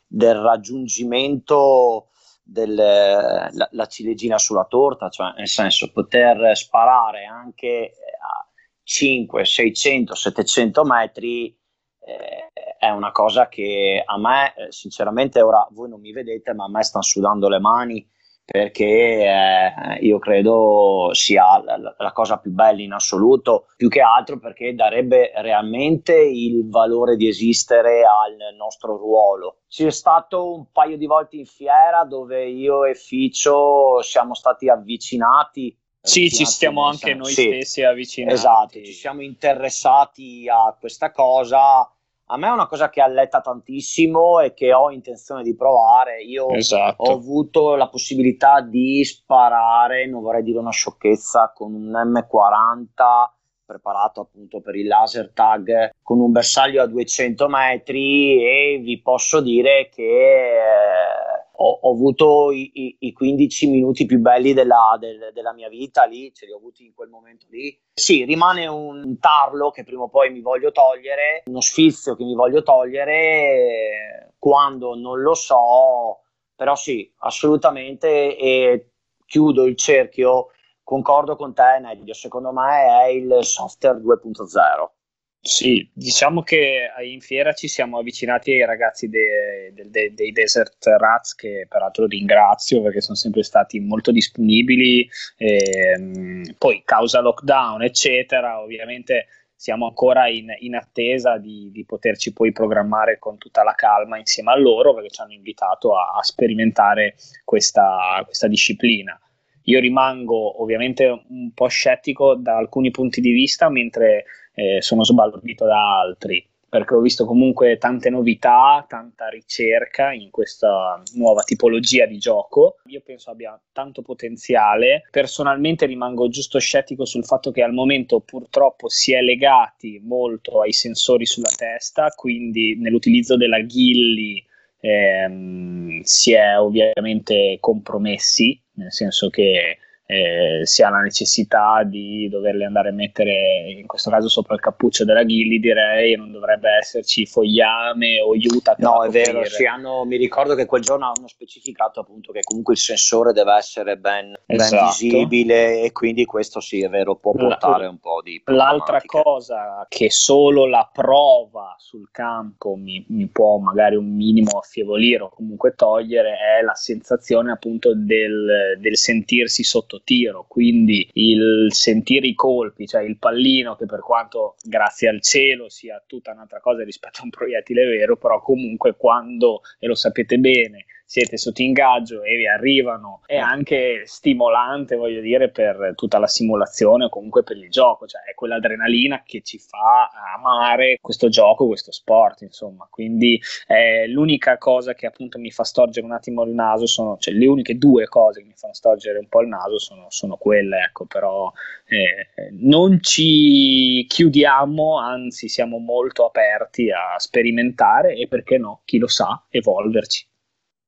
del 0.07 0.35
raggiungimento 0.35 2.07
del, 2.51 2.73
la, 2.73 3.69
la, 3.71 3.85
ciliegina 3.85 4.37
sulla 4.37 4.65
torta, 4.65 5.09
cioè 5.09 5.33
nel 5.37 5.47
senso 5.47 5.91
poter 5.91 6.55
sparare 6.57 7.25
anche 7.25 7.93
a 8.21 8.47
5, 8.83 9.45
600, 9.45 10.15
700 10.15 10.83
metri 10.83 11.55
eh, 11.99 12.75
è 12.77 12.89
una 12.89 13.11
cosa 13.11 13.47
che 13.47 14.01
a 14.03 14.17
me, 14.17 14.53
eh, 14.55 14.71
sinceramente, 14.71 15.41
ora 15.41 15.67
voi 15.71 15.89
non 15.89 15.99
mi 15.99 16.11
vedete, 16.11 16.53
ma 16.53 16.65
a 16.65 16.69
me 16.69 16.83
stanno 16.83 17.03
sudando 17.03 17.49
le 17.49 17.59
mani 17.59 18.09
perché 18.51 18.85
eh, 18.85 19.99
io 20.01 20.17
credo 20.17 21.09
sia 21.13 21.61
la, 21.63 21.95
la, 21.95 22.11
cosa 22.11 22.37
più 22.37 22.51
bella 22.51 22.81
in 22.81 22.93
assoluto, 22.93 23.67
più 23.75 23.89
che 23.89 24.01
altro 24.01 24.39
perché 24.39 24.73
darebbe 24.73 25.31
realmente 25.35 26.15
il 26.15 26.67
valore 26.67 27.15
di 27.15 27.27
esistere 27.27 28.01
al 28.03 28.55
nostro 28.57 28.97
ruolo. 28.97 29.59
C'è 29.67 29.91
stato 29.91 30.51
un 30.53 30.71
paio 30.71 30.97
di 30.97 31.05
volte 31.05 31.35
in 31.35 31.45
fiera 31.45 32.03
dove 32.05 32.47
io 32.47 32.85
e 32.85 32.95
Ficio 32.95 34.01
siamo 34.01 34.33
stati 34.33 34.67
avvicinati. 34.67 35.77
Sì, 36.01 36.31
ci 36.31 36.45
stiamo 36.45 36.85
anche 36.85 37.13
noi 37.13 37.31
sì, 37.31 37.43
stessi 37.43 37.83
avvicinati. 37.83 38.33
Esatto, 38.33 38.83
ci 38.83 38.93
siamo 38.93 39.21
interessati 39.21 40.47
a 40.49 40.75
questa 40.79 41.11
cosa 41.11 41.87
a 42.31 42.37
me 42.37 42.47
è 42.47 42.51
una 42.51 42.67
cosa 42.67 42.89
che 42.89 43.01
alletta 43.01 43.41
tantissimo 43.41 44.39
e 44.39 44.53
che 44.53 44.71
ho 44.71 44.91
intenzione 44.91 45.41
di 45.41 45.55
provare. 45.55 46.21
Io 46.21 46.49
esatto. 46.49 47.01
ho 47.01 47.13
avuto 47.13 47.75
la 47.75 47.89
possibilità 47.89 48.61
di 48.61 49.03
sparare, 49.03 50.07
non 50.07 50.21
vorrei 50.21 50.43
dire 50.43 50.59
una 50.59 50.71
sciocchezza, 50.71 51.51
con 51.55 51.73
un 51.73 51.89
M40 51.89 53.37
preparato 53.65 54.21
appunto 54.21 54.61
per 54.61 54.75
il 54.75 54.87
laser 54.87 55.31
tag 55.31 55.91
con 56.01 56.19
un 56.19 56.31
bersaglio 56.31 56.81
a 56.81 56.87
200 56.87 57.47
metri 57.47 58.43
e 58.43 58.79
vi 58.81 58.99
posso 58.99 59.41
dire 59.41 59.89
che 59.93 60.57
eh, 60.57 61.48
ho, 61.61 61.79
ho 61.81 61.91
avuto 61.91 62.51
i, 62.51 62.71
i, 62.73 62.95
i, 62.99 63.13
15 63.13 63.69
minuti 63.69 64.05
più 64.05 64.19
belli 64.19 64.53
della, 64.53 64.95
del, 64.99 65.31
della, 65.33 65.53
mia 65.53 65.67
vita 65.67 66.05
lì, 66.05 66.33
ce 66.33 66.45
li 66.45 66.53
ho 66.53 66.57
avuti 66.57 66.85
in 66.85 66.93
quel 66.93 67.09
momento 67.09 67.47
lì. 67.49 67.77
Sì, 67.93 68.23
rimane 68.23 68.65
un 68.67 69.19
tarlo 69.19 69.69
che 69.69 69.83
prima 69.83 70.03
o 70.03 70.09
poi 70.09 70.31
mi 70.31 70.39
voglio 70.39 70.71
togliere, 70.71 71.43
uno 71.47 71.59
sfizio 71.59 72.15
che 72.15 72.23
mi 72.23 72.33
voglio 72.33 72.63
togliere 72.63 74.35
quando 74.39 74.95
non 74.95 75.21
lo 75.21 75.33
so, 75.33 76.21
però 76.55 76.75
sì, 76.75 77.11
assolutamente 77.17 78.37
e 78.37 78.91
chiudo 79.25 79.65
il 79.65 79.75
cerchio, 79.75 80.51
concordo 80.81 81.35
con 81.35 81.53
te 81.53 81.79
Nedio, 81.81 82.13
secondo 82.13 82.53
me 82.53 83.03
è 83.03 83.07
il 83.07 83.39
software 83.41 83.99
2.0 83.99 84.98
sì, 85.41 85.89
diciamo 85.93 86.43
che 86.43 86.89
in 87.01 87.21
fiera 87.21 87.53
ci 87.53 87.69
siamo 87.69 87.97
avvicinati 87.97 88.51
ai 88.51 88.65
ragazzi 88.65 89.07
de, 89.07 89.71
de, 89.73 89.89
de, 89.89 90.13
dei 90.13 90.31
Desert 90.33 90.85
Rats 90.85 91.33
che 91.33 91.65
peraltro 91.69 92.07
ringrazio 92.07 92.81
perché 92.81 92.99
sono 92.99 93.15
sempre 93.15 93.43
stati 93.43 93.79
molto 93.79 94.11
disponibili, 94.11 95.09
e, 95.37 95.93
ehm, 95.95 96.55
poi 96.57 96.81
causa 96.83 97.21
lockdown 97.21 97.83
eccetera, 97.83 98.59
ovviamente 98.59 99.27
siamo 99.55 99.87
ancora 99.87 100.27
in, 100.27 100.53
in 100.59 100.75
attesa 100.75 101.37
di, 101.37 101.69
di, 101.71 101.83
poterci 101.85 102.31
poi 102.31 102.51
programmare 102.53 103.19
con 103.19 103.37
tutta 103.37 103.63
la 103.63 103.73
calma 103.75 104.17
insieme 104.17 104.51
a 104.51 104.57
loro 104.57 104.93
perché 104.93 105.09
ci 105.09 105.21
hanno 105.21 105.33
invitato 105.33 105.97
a, 105.97 106.17
a 106.17 106.23
sperimentare 106.23 107.15
questa, 107.43 108.21
questa 108.23 108.47
disciplina. 108.47 109.19
Io 109.63 109.79
rimango 109.79 110.61
ovviamente 110.61 111.05
un 111.05 111.51
po' 111.53 111.67
scettico 111.67 112.35
da 112.35 112.55
alcuni 112.55 112.89
punti 112.89 113.19
di 113.19 113.31
vista, 113.31 113.69
mentre 113.69 114.25
eh, 114.59 114.81
sono 114.81 115.03
sbalordito 115.03 115.65
da 115.65 115.99
altri 115.99 116.45
perché 116.69 116.93
ho 116.93 116.99
visto 116.99 117.25
comunque 117.25 117.79
tante 117.79 118.11
novità, 118.11 118.85
tanta 118.87 119.27
ricerca 119.27 120.13
in 120.13 120.29
questa 120.29 121.01
nuova 121.15 121.41
tipologia 121.41 122.05
di 122.05 122.19
gioco. 122.19 122.75
Io 122.85 123.01
penso 123.03 123.31
abbia 123.31 123.59
tanto 123.73 124.03
potenziale. 124.03 125.07
Personalmente 125.09 125.87
rimango 125.87 126.29
giusto 126.29 126.59
scettico 126.59 127.05
sul 127.05 127.25
fatto 127.25 127.49
che 127.49 127.63
al 127.63 127.73
momento 127.73 128.19
purtroppo 128.19 128.87
si 128.87 129.13
è 129.13 129.21
legati 129.21 129.99
molto 130.03 130.61
ai 130.61 130.71
sensori 130.71 131.25
sulla 131.25 131.49
testa, 131.49 132.09
quindi 132.15 132.77
nell'utilizzo 132.77 133.35
della 133.35 133.61
ghilli 133.61 134.45
ehm, 134.81 136.01
si 136.03 136.33
è 136.33 136.59
ovviamente 136.59 137.57
compromessi, 137.59 138.61
nel 138.73 138.93
senso 138.93 139.29
che 139.29 139.79
eh, 140.11 140.61
si 140.63 140.81
ha 140.81 140.89
la 140.89 141.01
necessità 141.01 141.83
di 141.85 142.27
doverle 142.29 142.65
andare 142.65 142.89
a 142.89 142.93
mettere 142.93 143.75
in 143.77 143.85
questo 143.85 144.09
caso 144.09 144.27
sopra 144.27 144.55
il 144.55 144.59
cappuccio 144.59 145.05
della 145.05 145.21
ghilli 145.21 145.59
direi 145.59 146.15
non 146.15 146.31
dovrebbe 146.31 146.67
esserci 146.79 147.27
fogliame 147.27 148.19
o 148.19 148.31
aiuta 148.31 148.73
no 148.79 149.03
è 149.03 149.09
vero 149.09 149.43
hanno, 149.71 150.05
mi 150.05 150.17
ricordo 150.17 150.55
che 150.55 150.65
quel 150.65 150.81
giorno 150.81 151.11
hanno 151.15 151.27
specificato 151.27 151.99
appunto 151.99 152.31
che 152.31 152.39
comunque 152.41 152.73
il 152.73 152.79
sensore 152.79 153.33
deve 153.33 153.55
essere 153.55 153.97
ben, 153.97 154.35
esatto. 154.47 154.75
ben 154.75 154.85
visibile 154.87 155.81
e 155.83 155.91
quindi 155.91 156.25
questo 156.25 156.59
sì 156.59 156.81
è 156.81 156.89
vero 156.89 157.17
può 157.17 157.33
portare 157.33 157.85
un 157.85 157.99
po' 157.99 158.23
di 158.23 158.41
l'altra 158.45 159.03
cosa 159.05 159.85
che 159.87 160.09
solo 160.09 160.65
la 160.65 160.89
prova 160.91 161.75
sul 161.77 162.09
campo 162.11 162.73
mi, 162.73 163.05
mi 163.09 163.27
può 163.27 163.59
magari 163.59 163.95
un 163.95 164.11
minimo 164.11 164.57
affievolire 164.57 165.21
o 165.21 165.29
comunque 165.29 165.75
togliere 165.75 166.31
è 166.31 166.63
la 166.63 166.73
sensazione 166.73 167.51
appunto 167.51 167.93
del, 167.93 168.75
del 168.79 168.97
sentirsi 168.97 169.63
sotto 169.63 169.97
tiro, 170.03 170.45
quindi 170.47 171.09
il 171.13 171.67
sentire 171.69 172.27
i 172.27 172.33
colpi, 172.33 172.87
cioè 172.87 173.03
il 173.03 173.17
pallino 173.17 173.75
che 173.75 173.85
per 173.85 173.99
quanto 173.99 174.55
grazie 174.63 175.09
al 175.09 175.21
cielo 175.21 175.69
sia 175.69 176.01
tutta 176.05 176.31
un'altra 176.31 176.59
cosa 176.59 176.83
rispetto 176.83 177.19
a 177.19 177.23
un 177.23 177.29
proiettile 177.29 177.85
vero, 177.85 178.17
però 178.17 178.41
comunque 178.41 178.95
quando, 178.95 179.61
e 179.79 179.87
lo 179.87 179.95
sapete 179.95 180.37
bene, 180.37 180.85
siete 181.09 181.37
sotto 181.37 181.63
ingaggio 181.63 182.21
e 182.21 182.35
vi 182.37 182.47
arrivano, 182.47 183.21
è 183.25 183.35
anche 183.35 184.03
stimolante, 184.05 184.95
voglio 184.95 185.21
dire, 185.21 185.49
per 185.49 185.93
tutta 185.95 186.19
la 186.19 186.27
simulazione 186.27 187.05
o 187.05 187.09
comunque 187.09 187.41
per 187.41 187.57
il 187.57 187.71
gioco, 187.71 188.05
cioè 188.05 188.21
è 188.29 188.35
quell'adrenalina 188.35 189.23
che 189.25 189.41
ci 189.41 189.57
fa 189.57 190.11
amare 190.35 190.99
questo 191.01 191.27
gioco, 191.27 191.65
questo 191.65 191.91
sport, 191.91 192.41
insomma. 192.41 192.87
Quindi 192.91 193.41
eh, 193.65 194.07
l'unica 194.07 194.59
cosa 194.59 194.93
che 194.93 195.07
appunto 195.07 195.39
mi 195.39 195.49
fa 195.49 195.63
storgere 195.63 196.05
un 196.05 196.11
attimo 196.11 196.43
il 196.43 196.51
naso 196.51 196.85
sono, 196.85 197.17
cioè 197.17 197.33
le 197.33 197.47
uniche 197.47 197.79
due 197.79 198.05
cose 198.05 198.41
che 198.41 198.47
mi 198.47 198.53
fanno 198.55 198.75
storgere 198.75 199.17
un 199.17 199.29
po' 199.29 199.41
il 199.41 199.47
naso 199.47 199.79
sono, 199.79 200.05
sono 200.09 200.35
quelle, 200.37 200.77
ecco, 200.89 201.05
però 201.05 201.51
eh, 201.87 202.51
non 202.51 203.01
ci 203.01 204.05
chiudiamo, 204.07 204.99
anzi 204.99 205.49
siamo 205.49 205.79
molto 205.79 206.27
aperti 206.27 206.91
a 206.91 207.17
sperimentare 207.17 208.13
e 208.13 208.27
perché 208.27 208.59
no, 208.59 208.81
chi 208.85 208.99
lo 208.99 209.07
sa, 209.07 209.43
evolverci. 209.49 210.28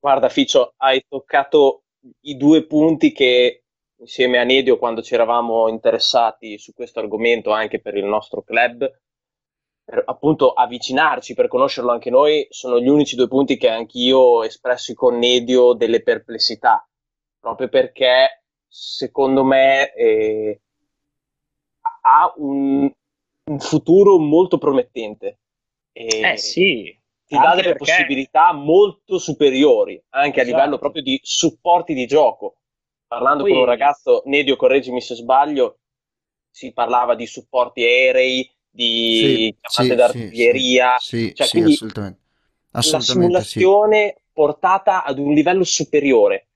Guarda, 0.02 0.30
Ficio, 0.30 0.74
hai 0.78 1.06
toccato 1.08 1.84
i 2.22 2.36
due 2.36 2.66
punti 2.66 3.12
che 3.12 3.66
insieme 4.00 4.40
a 4.40 4.44
Nedio, 4.44 4.80
quando 4.80 5.04
ci 5.04 5.14
eravamo 5.14 5.68
interessati 5.68 6.58
su 6.58 6.74
questo 6.74 7.00
argomento 7.00 7.52
anche 7.52 7.80
per 7.80 7.96
il 7.96 8.06
nostro 8.06 8.42
club, 8.42 8.80
per 9.84 10.02
appunto 10.04 10.54
avvicinarci, 10.54 11.36
per 11.36 11.48
conoscerlo 11.48 11.92
anche 11.92 12.10
noi, 12.10 12.48
sono 12.50 12.80
gli 12.80 12.88
unici 12.88 13.16
due 13.16 13.28
punti 13.28 13.58
che 13.58 13.70
anch'io 13.70 14.18
ho 14.18 14.44
espresso 14.44 14.92
con 14.96 15.20
Nedio 15.20 15.74
delle 15.74 16.02
perplessità, 16.02 16.84
proprio 17.40 17.70
perché 17.70 18.42
secondo 18.68 19.44
me 19.44 19.94
eh, 19.94 20.62
ha 22.02 22.34
un, 22.38 22.92
un, 23.52 23.60
futuro 23.60 24.18
molto 24.18 24.58
promettente. 24.58 25.42
E, 25.92 26.22
eh 26.22 26.38
sì, 26.38 27.01
ti 27.32 27.38
dà 27.38 27.56
delle 27.56 27.76
perché... 27.76 27.78
possibilità 27.78 28.52
molto 28.52 29.18
superiori, 29.18 30.02
anche 30.10 30.42
esatto. 30.42 30.42
a 30.42 30.58
livello 30.60 30.78
proprio 30.78 31.02
di 31.02 31.18
supporti 31.24 31.94
di 31.94 32.06
gioco. 32.06 32.58
Parlando 33.08 33.44
Poi... 33.44 33.52
con 33.54 33.62
un 33.62 33.66
ragazzo, 33.66 34.22
Nedio, 34.26 34.58
correggimi 34.58 35.00
se 35.00 35.16
sbaglio, 35.16 35.80
si 36.50 36.74
parlava 36.74 37.16
di 37.16 37.26
supporti 37.26 37.84
aerei, 37.84 38.52
di 38.70 39.20
sì, 39.22 39.58
chiamate 39.62 39.94
sì, 39.94 39.96
d'artiglieria, 39.96 40.98
sì, 41.00 41.34
cioè, 41.34 41.48
sì, 41.48 41.62
assolutamente. 41.62 42.20
assolutamente. 42.72 42.74
La 42.74 43.00
simulazione 43.00 44.22
portata 44.34 45.06
ad 45.06 45.18
un 45.18 45.34
livello 45.34 45.64
superiore. 45.64 46.48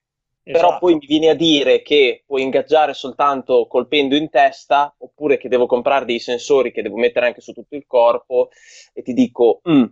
Esatto. 0.42 0.64
Però 0.66 0.78
poi 0.78 0.94
mi 0.96 1.06
viene 1.06 1.30
a 1.30 1.34
dire 1.34 1.80
che 1.80 2.22
puoi 2.26 2.42
ingaggiare 2.42 2.92
soltanto 2.92 3.66
colpendo 3.66 4.14
in 4.14 4.28
testa, 4.28 4.94
oppure 4.98 5.38
che 5.38 5.48
devo 5.48 5.64
comprare 5.66 6.04
dei 6.04 6.18
sensori 6.18 6.70
che 6.70 6.82
devo 6.82 6.96
mettere 6.96 7.26
anche 7.26 7.40
su 7.40 7.52
tutto 7.52 7.74
il 7.76 7.84
corpo, 7.86 8.50
e 8.92 9.02
ti 9.02 9.14
dico, 9.14 9.60
mm, 9.68 9.84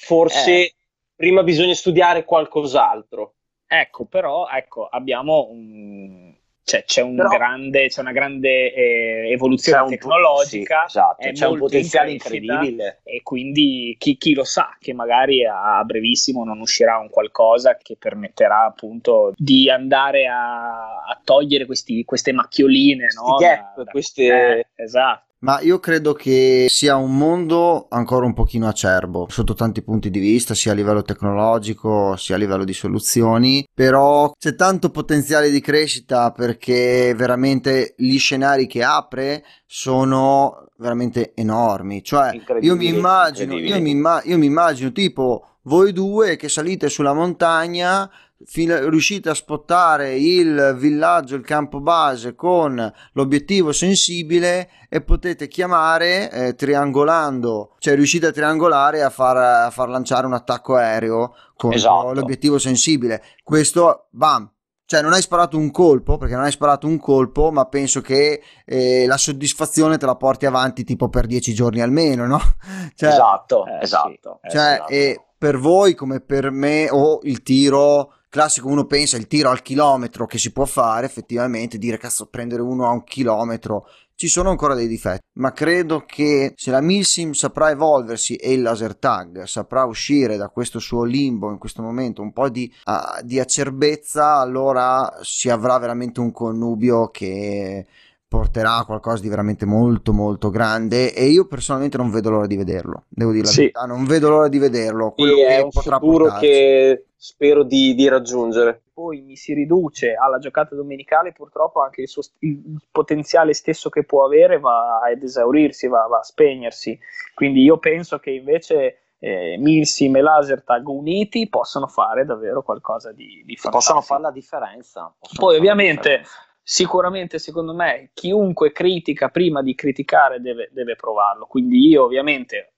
forse 0.00 0.52
eh. 0.52 0.74
prima 1.14 1.42
bisogna 1.42 1.74
studiare 1.74 2.24
qualcos'altro. 2.24 3.34
Ecco, 3.66 4.06
però 4.06 4.48
ecco, 4.48 4.86
abbiamo 4.86 5.48
un, 5.50 6.34
cioè, 6.64 6.84
c'è, 6.84 7.02
un 7.02 7.14
però, 7.14 7.28
grande, 7.28 7.86
c'è, 7.86 8.00
una 8.00 8.10
grande 8.10 8.72
eh, 8.72 9.30
evoluzione 9.30 9.88
tecnologica, 9.90 10.86
sì, 10.86 10.98
esatto, 10.98 11.30
c'è 11.30 11.46
un 11.46 11.58
potenziale 11.58 12.12
incredibile 12.12 13.00
e 13.04 13.22
quindi 13.22 13.94
chi, 13.98 14.16
chi, 14.16 14.34
lo 14.34 14.42
sa 14.42 14.76
che 14.80 14.92
magari 14.92 15.44
a, 15.44 15.82
brevissimo 15.84 16.42
non 16.42 16.60
uscirà 16.60 16.98
un 16.98 17.10
qualcosa 17.10 17.76
che 17.76 17.96
permetterà 17.96 18.64
appunto 18.64 19.32
di 19.36 19.70
andare 19.70 20.26
a, 20.26 21.04
a 21.04 21.20
togliere 21.22 21.66
questi, 21.66 22.04
queste 22.04 22.32
macchioline, 22.32 23.06
no? 23.14 23.36
gap, 23.36 23.76
da, 23.76 23.84
da, 23.84 23.90
queste... 23.90 24.24
Eh, 24.24 24.66
esatto. 24.74 25.28
Ma 25.42 25.58
io 25.60 25.78
credo 25.78 26.12
che 26.12 26.66
sia 26.68 26.96
un 26.96 27.16
mondo 27.16 27.86
ancora 27.88 28.26
un 28.26 28.34
pochino 28.34 28.68
acerbo 28.68 29.26
sotto 29.30 29.54
tanti 29.54 29.80
punti 29.82 30.10
di 30.10 30.18
vista, 30.18 30.54
sia 30.54 30.72
a 30.72 30.74
livello 30.74 31.02
tecnologico 31.02 32.14
sia 32.16 32.34
a 32.34 32.38
livello 32.38 32.64
di 32.64 32.74
soluzioni, 32.74 33.66
però 33.72 34.32
c'è 34.38 34.54
tanto 34.54 34.90
potenziale 34.90 35.48
di 35.50 35.60
crescita 35.60 36.30
perché 36.32 37.14
veramente 37.16 37.94
gli 37.96 38.18
scenari 38.18 38.66
che 38.66 38.82
apre 38.82 39.42
sono 39.64 40.66
veramente 40.76 41.32
enormi. 41.34 42.02
Cioè, 42.02 42.38
io 42.60 42.76
mi 42.76 42.88
immagino, 42.88 43.56
io 43.56 43.80
mi, 43.80 43.90
imma- 43.90 44.22
io 44.24 44.36
mi 44.36 44.46
immagino 44.46 44.92
tipo 44.92 45.46
voi 45.62 45.92
due 45.92 46.36
che 46.36 46.48
salite 46.48 46.88
sulla 46.88 47.14
montagna 47.14 48.10
Fino, 48.44 48.88
riuscite 48.88 49.28
a 49.28 49.34
spottare 49.34 50.16
il 50.16 50.74
villaggio, 50.78 51.36
il 51.36 51.44
campo 51.44 51.80
base 51.80 52.34
con 52.34 52.92
l'obiettivo 53.12 53.70
sensibile 53.70 54.70
e 54.88 55.02
potete 55.02 55.46
chiamare 55.46 56.30
eh, 56.30 56.54
triangolando, 56.54 57.74
cioè 57.78 57.94
riuscite 57.94 58.28
a 58.28 58.32
triangolare 58.32 59.02
a 59.02 59.10
far, 59.10 59.36
a 59.36 59.70
far 59.70 59.90
lanciare 59.90 60.26
un 60.26 60.32
attacco 60.32 60.74
aereo 60.74 61.34
con 61.54 61.74
esatto. 61.74 62.14
l'obiettivo 62.14 62.58
sensibile. 62.58 63.22
Questo, 63.42 64.06
bam, 64.10 64.50
cioè 64.90 65.02
non 65.02 65.12
hai 65.12 65.22
sparato 65.22 65.56
un 65.56 65.70
colpo 65.70 66.16
perché 66.16 66.34
non 66.34 66.42
hai 66.42 66.50
sparato 66.50 66.86
un 66.88 66.98
colpo 66.98 67.52
ma 67.52 67.66
penso 67.66 68.00
che 68.00 68.42
eh, 68.64 69.06
la 69.06 69.18
soddisfazione 69.18 69.98
te 69.98 70.06
la 70.06 70.16
porti 70.16 70.46
avanti 70.46 70.82
tipo 70.82 71.08
per 71.08 71.26
dieci 71.26 71.54
giorni 71.54 71.80
almeno 71.80 72.26
no? 72.26 72.40
Cioè, 72.96 73.10
esatto 73.10 73.66
eh, 73.66 73.78
esatto 73.82 74.40
cioè, 74.48 74.72
esatto. 74.72 74.88
E 74.88 75.26
per 75.38 75.58
voi 75.58 75.94
come 75.94 76.18
per 76.18 76.50
me 76.50 76.88
o 76.90 77.20
il 77.22 77.44
tiro 77.44 78.14
classico 78.30 78.68
uno 78.68 78.86
pensa 78.86 79.18
il 79.18 79.26
tiro 79.26 79.50
al 79.50 79.60
chilometro 79.60 80.24
che 80.24 80.38
si 80.38 80.52
può 80.52 80.64
fare 80.64 81.04
effettivamente 81.04 81.76
dire 81.76 81.98
cazzo 81.98 82.26
prendere 82.26 82.62
uno 82.62 82.86
a 82.86 82.92
un 82.92 83.04
chilometro. 83.04 83.86
Ci 84.14 84.28
sono 84.28 84.50
ancora 84.50 84.74
dei 84.74 84.86
difetti 84.86 85.20
ma 85.40 85.52
credo 85.52 86.04
che 86.04 86.52
se 86.54 86.70
la 86.70 86.80
Milsim 86.80 87.32
saprà 87.32 87.70
evolversi 87.70 88.36
e 88.36 88.52
il 88.52 88.62
laser 88.62 88.96
tag 88.96 89.44
saprà 89.44 89.84
uscire 89.84 90.36
da 90.36 90.48
questo 90.48 90.78
suo 90.78 91.04
limbo 91.04 91.50
in 91.50 91.58
questo 91.58 91.80
momento 91.82 92.20
un 92.20 92.32
po' 92.32 92.50
di, 92.50 92.70
uh, 92.84 93.24
di 93.24 93.40
acerbezza 93.40 94.36
allora 94.36 95.20
si 95.22 95.48
avrà 95.48 95.78
veramente 95.78 96.20
un 96.20 96.32
connubio 96.32 97.08
che 97.08 97.86
porterà 98.30 98.76
a 98.76 98.84
qualcosa 98.84 99.22
di 99.22 99.28
veramente 99.28 99.66
molto 99.66 100.12
molto 100.12 100.50
grande 100.50 101.12
e 101.12 101.24
io 101.24 101.48
personalmente 101.48 101.96
non 101.96 102.12
vedo 102.12 102.30
l'ora 102.30 102.46
di 102.46 102.56
vederlo 102.56 103.06
devo 103.08 103.32
dire 103.32 103.46
la 103.46 103.50
sì. 103.50 103.58
verità 103.62 103.86
non 103.86 104.04
vedo 104.04 104.28
l'ora 104.28 104.46
di 104.46 104.58
vederlo 104.58 105.10
quello 105.10 105.34
sì, 105.34 105.40
che 105.40 105.48
è 105.48 105.60
un 105.60 105.70
futuro 105.72 105.98
portarci. 105.98 106.46
che 106.46 107.06
spero 107.16 107.64
di, 107.64 107.92
di, 107.96 108.06
raggiungere 108.06 108.82
poi 108.94 109.22
mi 109.22 109.34
si 109.34 109.52
riduce 109.52 110.14
alla 110.14 110.38
giocata 110.38 110.76
domenicale 110.76 111.32
purtroppo 111.32 111.82
anche 111.82 112.02
il, 112.02 112.08
suo, 112.08 112.22
il 112.38 112.80
potenziale 112.92 113.52
stesso 113.52 113.88
che 113.88 114.04
può 114.04 114.24
avere 114.24 114.60
va 114.60 115.00
ad 115.00 115.20
esaurirsi 115.20 115.88
va, 115.88 116.06
va 116.08 116.18
a 116.18 116.22
spegnersi 116.22 116.96
quindi 117.34 117.64
io 117.64 117.78
penso 117.78 118.20
che 118.20 118.30
invece 118.30 118.98
eh, 119.18 119.56
Milsim 119.58 120.14
e 120.14 120.20
Lasertag 120.20 120.86
uniti 120.86 121.48
possono 121.48 121.88
fare 121.88 122.24
davvero 122.24 122.62
qualcosa 122.62 123.10
di, 123.10 123.42
di 123.44 123.56
fantastico. 123.56 123.70
Possono 123.70 124.00
fare 124.00 124.22
la 124.22 124.30
differenza. 124.30 125.14
Poi 125.36 125.56
ovviamente 125.56 126.20
differenza 126.20 126.49
sicuramente 126.70 127.40
secondo 127.40 127.74
me 127.74 128.10
chiunque 128.14 128.70
critica 128.70 129.28
prima 129.28 129.60
di 129.60 129.74
criticare 129.74 130.40
deve, 130.40 130.68
deve 130.70 130.94
provarlo. 130.94 131.46
Quindi 131.46 131.88
io 131.88 132.04
ovviamente 132.04 132.74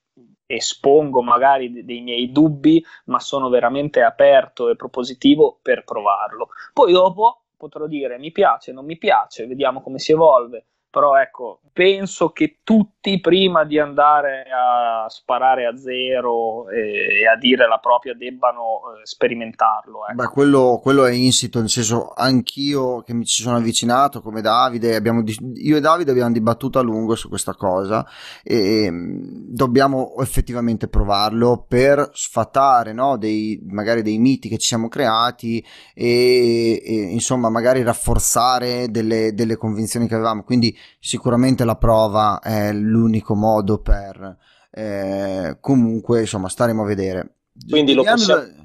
espongo 0.47 1.21
magari 1.21 1.85
dei 1.85 2.01
miei 2.01 2.33
dubbi 2.33 2.83
ma 3.07 3.21
sono 3.21 3.51
veramente 3.51 4.01
aperto 4.01 4.71
e 4.71 4.77
propositivo 4.77 5.59
per 5.61 5.85
provarlo. 5.85 6.49
Poi 6.73 6.91
dopo 6.91 7.43
potrò 7.55 7.87
dire 7.87 8.19
mi 8.19 8.33
piace 8.33 8.73
non 8.73 8.87
mi 8.87 8.97
piace 8.97 9.47
vediamo 9.47 9.83
come 9.83 9.99
si 9.99 10.13
evolve 10.13 10.69
però 10.93 11.17
ecco, 11.17 11.63
penso 11.73 12.33
che 12.33 12.59
tutti 12.63 13.19
prima 13.19 13.65
di 13.65 13.79
andare 13.79 14.45
a 14.55 15.09
sparare 15.09 15.65
a 15.65 15.75
zero 15.75 16.69
e, 16.69 17.23
e 17.23 17.27
a 17.27 17.39
dire 17.39 17.67
la 17.67 17.79
propria 17.79 18.15
debbano 18.15 18.61
eh, 19.01 19.07
sperimentarlo. 19.07 20.07
Ecco. 20.07 20.23
Beh, 20.23 20.29
quello, 20.29 20.81
quello, 20.83 21.07
è 21.07 21.13
insito, 21.13 21.61
nel 21.61 21.71
senso 21.71 22.13
anch'io 22.15 23.01
che 23.01 23.15
mi 23.15 23.25
ci 23.25 23.43
sono 23.43 23.57
avvicinato 23.57 24.21
come 24.21 24.43
Davide, 24.43 24.95
abbiamo, 24.95 25.23
io 25.55 25.77
e 25.79 25.81
Davide 25.81 26.11
abbiamo 26.11 26.33
dibattuto 26.33 26.79
a 26.79 26.83
lungo 26.83 27.15
su 27.15 27.31
questa 27.31 27.55
cosa 27.55 28.07
e 28.43 28.91
dobbiamo 28.93 30.17
effettivamente 30.19 30.89
provarlo 30.89 31.65
per 31.67 32.11
sfatare 32.13 32.93
no, 32.93 33.17
dei, 33.17 33.59
magari 33.65 34.03
dei 34.03 34.19
miti 34.19 34.51
che 34.51 34.59
ci 34.59 34.67
siamo 34.67 34.89
creati 34.89 35.65
e, 35.95 36.83
e 36.85 36.95
insomma 37.13 37.49
magari 37.49 37.83
rafforzare 37.83 38.91
delle, 38.91 39.33
delle 39.33 39.57
convinzioni 39.57 40.07
che 40.07 40.17
avevamo. 40.17 40.43
Quindi 40.43 40.77
sicuramente 40.99 41.65
la 41.65 41.77
prova 41.77 42.41
è 42.41 42.73
l'unico 42.73 43.35
modo 43.35 43.79
per 43.81 44.37
eh, 44.71 45.57
comunque 45.61 46.21
insomma 46.21 46.49
staremo 46.49 46.83
a 46.83 46.87
vedere 46.87 47.35
quindi 47.69 47.93
lo 47.93 48.03
possiamo, 48.03 48.63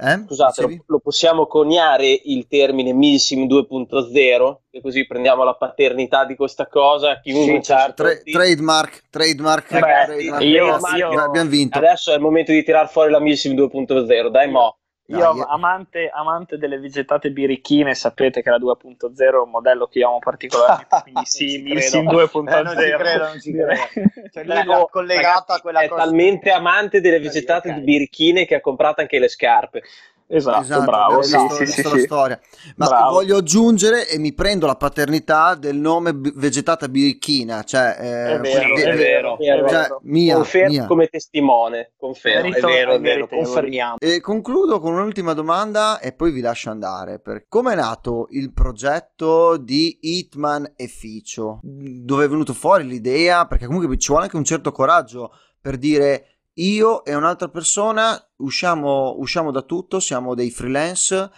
eh? 0.00 0.22
Scusate, 0.26 0.62
lo, 0.62 0.84
lo, 0.86 0.98
possiamo 1.00 1.46
coniare 1.46 2.06
il 2.06 2.46
termine 2.46 2.92
Milsim 2.92 3.48
2.0 3.48 4.56
e 4.70 4.80
così 4.80 5.04
prendiamo 5.06 5.42
la 5.42 5.56
paternità 5.56 6.24
di 6.24 6.36
questa 6.36 6.68
cosa 6.68 7.18
chiunque 7.20 7.56
sì, 7.56 7.62
certo. 7.62 8.04
Tra- 8.04 8.16
trademark 8.22 9.02
trademark, 9.10 9.72
Beh, 9.72 9.80
trademark. 9.80 10.42
Io, 10.44 10.78
io, 10.96 11.20
abbiamo 11.20 11.50
vinto 11.50 11.78
adesso 11.78 12.12
è 12.12 12.14
il 12.14 12.20
momento 12.20 12.52
di 12.52 12.62
tirar 12.62 12.88
fuori 12.88 13.10
la 13.10 13.18
Milsim 13.18 13.54
2.0 13.54 14.28
dai 14.28 14.48
mo 14.48 14.78
io, 15.10 15.34
io... 15.34 15.44
Amante, 15.44 16.10
amante, 16.12 16.58
delle 16.58 16.78
vegetate 16.78 17.30
birichine, 17.30 17.94
sapete 17.94 18.42
che 18.42 18.50
la 18.50 18.58
2.0 18.58 19.16
è 19.16 19.36
un 19.36 19.50
modello 19.50 19.86
che 19.86 20.00
io 20.00 20.08
amo 20.08 20.18
particolarmente, 20.18 21.00
quindi 21.02 21.20
sì, 21.24 21.62
Milsim 21.62 22.10
2.0. 22.10 22.58
Eh, 22.58 22.62
non 22.62 22.76
ci 22.76 22.90
credo, 22.90 23.24
non 23.24 23.40
ci 23.40 23.52
credo. 23.52 23.72
Cioè, 24.30 24.44
lui 24.44 24.64
l'ha 24.64 24.86
collegato 24.90 25.52
a 25.52 25.60
quella 25.60 25.80
è 25.80 25.88
cosa. 25.88 26.02
È 26.02 26.04
talmente 26.04 26.50
amante 26.50 27.00
delle 27.00 27.20
vegetate 27.20 27.70
okay. 27.70 27.82
birichine 27.82 28.44
che 28.44 28.56
ha 28.56 28.60
comprato 28.60 29.00
anche 29.00 29.18
le 29.18 29.28
scarpe. 29.28 29.82
Esatto, 30.30 30.60
esatto 30.60 30.84
bravo. 30.84 31.22
Sì, 31.22 31.36
visto, 31.38 31.54
sì, 31.54 31.66
sì, 31.66 31.82
la 31.82 31.98
storia. 31.98 32.40
Ma 32.76 32.86
bravo. 32.86 33.12
voglio 33.12 33.38
aggiungere 33.38 34.06
e 34.06 34.18
mi 34.18 34.34
prendo 34.34 34.66
la 34.66 34.76
paternità 34.76 35.54
del 35.54 35.76
nome 35.76 36.12
vegetata 36.14 36.86
birichina, 36.88 37.62
cioè 37.62 37.96
eh, 37.98 38.34
è 38.34 38.38
vero, 38.38 38.76
è 38.76 38.94
vero, 38.94 39.38
è 39.38 39.38
vero. 39.38 39.68
Cioè, 39.68 39.86
mia, 40.02 40.34
Confermo 40.34 40.68
mia. 40.68 40.86
come 40.86 41.06
testimone, 41.06 41.92
confermo, 41.96 42.54
è 42.54 42.60
vero, 42.60 42.92
è 42.92 43.00
vero, 43.00 43.26
confermiamo. 43.26 43.96
E 43.98 44.20
concludo 44.20 44.80
con 44.80 44.92
un'ultima 44.92 45.32
domanda 45.32 45.98
e 45.98 46.12
poi 46.12 46.30
vi 46.30 46.42
lascio 46.42 46.68
andare. 46.68 47.22
Come 47.48 47.72
è 47.72 47.76
nato 47.76 48.26
il 48.30 48.52
progetto 48.52 49.56
di 49.56 49.98
Hitman 50.02 50.74
e 50.76 50.88
Ficio? 50.88 51.60
Dove 51.62 52.26
è 52.26 52.28
venuto 52.28 52.52
fuori 52.52 52.84
l'idea? 52.84 53.46
Perché 53.46 53.64
comunque 53.64 53.96
ci 53.96 54.08
vuole 54.08 54.24
anche 54.24 54.36
un 54.36 54.44
certo 54.44 54.72
coraggio 54.72 55.32
per 55.58 55.78
dire 55.78 56.37
io 56.58 57.04
e 57.04 57.14
un'altra 57.14 57.48
persona 57.48 58.20
usciamo, 58.36 59.14
usciamo 59.18 59.50
da 59.50 59.62
tutto, 59.62 60.00
siamo 60.00 60.34
dei 60.34 60.50
freelance, 60.50 61.30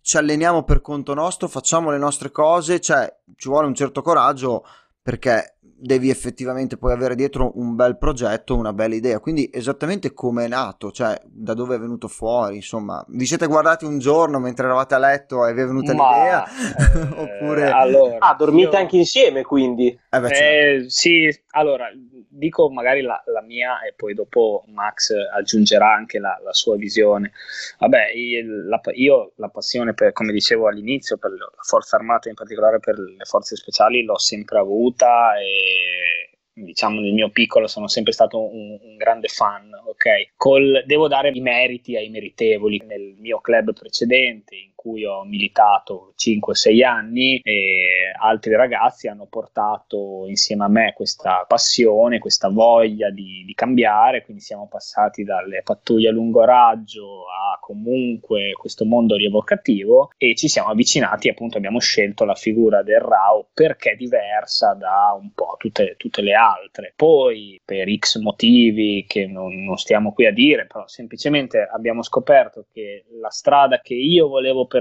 ci 0.00 0.16
alleniamo 0.16 0.62
per 0.64 0.80
conto 0.80 1.14
nostro, 1.14 1.48
facciamo 1.48 1.90
le 1.90 1.98
nostre 1.98 2.30
cose, 2.30 2.80
cioè 2.80 3.14
ci 3.36 3.48
vuole 3.48 3.66
un 3.66 3.74
certo 3.74 4.02
coraggio 4.02 4.64
perché 5.02 5.58
devi 5.80 6.10
effettivamente 6.10 6.76
poi 6.76 6.92
avere 6.92 7.14
dietro 7.14 7.52
un 7.54 7.76
bel 7.76 7.96
progetto, 7.96 8.56
una 8.56 8.72
bella 8.72 8.96
idea. 8.96 9.20
Quindi 9.20 9.48
esattamente 9.52 10.12
come 10.12 10.44
è 10.44 10.48
nato, 10.48 10.90
cioè 10.90 11.18
da 11.24 11.54
dove 11.54 11.76
è 11.76 11.78
venuto 11.78 12.08
fuori, 12.08 12.56
insomma, 12.56 13.04
vi 13.08 13.24
siete 13.26 13.46
guardati 13.46 13.84
un 13.84 13.98
giorno 13.98 14.40
mentre 14.40 14.66
eravate 14.66 14.94
a 14.96 14.98
letto 14.98 15.46
e 15.46 15.54
vi 15.54 15.60
è 15.60 15.66
venuta 15.66 15.94
Ma, 15.94 16.10
l'idea? 16.10 16.44
Eh, 16.44 17.08
Oppure... 17.40 17.70
Allora, 17.70 18.16
ah, 18.18 18.34
dormite 18.34 18.76
io... 18.76 18.82
anche 18.82 18.96
insieme 18.96 19.42
quindi? 19.42 19.98
Eh 20.10 20.20
beh, 20.20 20.28
certo. 20.28 20.84
eh, 20.86 20.90
sì, 20.90 21.40
allora, 21.50 21.90
dico 22.28 22.70
magari 22.70 23.02
la, 23.02 23.22
la, 23.26 23.42
mia 23.42 23.82
e 23.82 23.92
poi 23.94 24.14
dopo 24.14 24.64
Max 24.68 25.12
aggiungerà 25.34 25.92
anche 25.92 26.18
la, 26.18 26.40
la 26.42 26.54
sua 26.54 26.76
visione. 26.76 27.32
Vabbè, 27.78 28.12
io 28.14 28.42
la, 28.66 28.80
io 28.94 29.32
la 29.36 29.48
passione, 29.48 29.92
per, 29.92 30.12
come 30.12 30.32
dicevo 30.32 30.68
all'inizio, 30.68 31.18
per 31.18 31.32
la 31.32 31.50
forza 31.62 31.96
armata, 31.96 32.30
in 32.30 32.34
particolare 32.34 32.80
per 32.80 32.98
le 32.98 33.24
forze 33.24 33.54
speciali, 33.56 34.02
l'ho 34.02 34.18
sempre 34.18 34.58
avuta 34.58 35.38
e 35.38 36.38
diciamo 36.64 37.00
nel 37.00 37.12
mio 37.12 37.30
piccolo 37.30 37.66
sono 37.66 37.86
sempre 37.86 38.12
stato 38.12 38.40
un, 38.40 38.78
un 38.80 38.96
grande 38.96 39.28
fan, 39.28 39.70
ok? 39.72 40.32
Col, 40.36 40.82
devo 40.86 41.06
dare 41.06 41.30
i 41.30 41.40
meriti 41.40 41.96
ai 41.96 42.08
meritevoli. 42.08 42.82
Nel 42.86 43.14
mio 43.18 43.40
club 43.40 43.72
precedente, 43.72 44.54
in 44.54 44.70
cui 44.78 45.04
ho 45.04 45.24
militato 45.24 46.14
5-6 46.16 46.84
anni 46.84 47.40
e 47.42 48.12
altri 48.16 48.54
ragazzi 48.54 49.08
hanno 49.08 49.26
portato 49.26 50.26
insieme 50.28 50.62
a 50.64 50.68
me 50.68 50.92
questa 50.94 51.44
passione, 51.48 52.20
questa 52.20 52.48
voglia 52.48 53.10
di, 53.10 53.42
di 53.44 53.54
cambiare, 53.54 54.22
quindi 54.22 54.40
siamo 54.40 54.68
passati 54.68 55.24
dalle 55.24 55.62
pattuglie 55.64 56.10
a 56.10 56.12
lungo 56.12 56.44
raggio 56.44 57.24
a 57.24 57.58
comunque 57.60 58.52
questo 58.52 58.84
mondo 58.84 59.16
rievocativo 59.16 60.12
e 60.16 60.36
ci 60.36 60.46
siamo 60.46 60.68
avvicinati, 60.68 61.28
appunto 61.28 61.56
abbiamo 61.56 61.80
scelto 61.80 62.24
la 62.24 62.36
figura 62.36 62.84
del 62.84 63.00
RAW 63.00 63.48
perché 63.52 63.90
è 63.90 63.96
diversa 63.96 64.74
da 64.74 65.18
un 65.20 65.32
po' 65.34 65.56
tutte, 65.58 65.96
tutte 65.96 66.22
le 66.22 66.34
altre. 66.34 66.92
Poi 66.94 67.60
per 67.64 67.88
X 67.98 68.18
motivi 68.20 69.04
che 69.08 69.26
non, 69.26 69.64
non 69.64 69.76
stiamo 69.76 70.12
qui 70.12 70.26
a 70.26 70.32
dire, 70.32 70.66
però 70.66 70.86
semplicemente 70.86 71.68
abbiamo 71.68 72.02
scoperto 72.02 72.66
che 72.72 73.04
la 73.20 73.30
strada 73.30 73.80
che 73.80 73.94
io 73.94 74.28
volevo 74.28 74.66
percorrere 74.68 74.76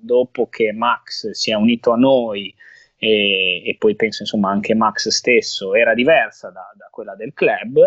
dopo 0.00 0.48
che 0.48 0.72
Max 0.72 1.30
si 1.30 1.50
è 1.50 1.54
unito 1.54 1.92
a 1.92 1.96
noi 1.96 2.54
e, 2.96 3.62
e 3.68 3.76
poi 3.78 3.94
penso 3.96 4.22
insomma 4.22 4.50
anche 4.50 4.74
Max 4.74 5.08
stesso 5.08 5.74
era 5.74 5.94
diversa 5.94 6.50
da, 6.50 6.72
da 6.74 6.88
quella 6.90 7.14
del 7.14 7.32
club 7.34 7.78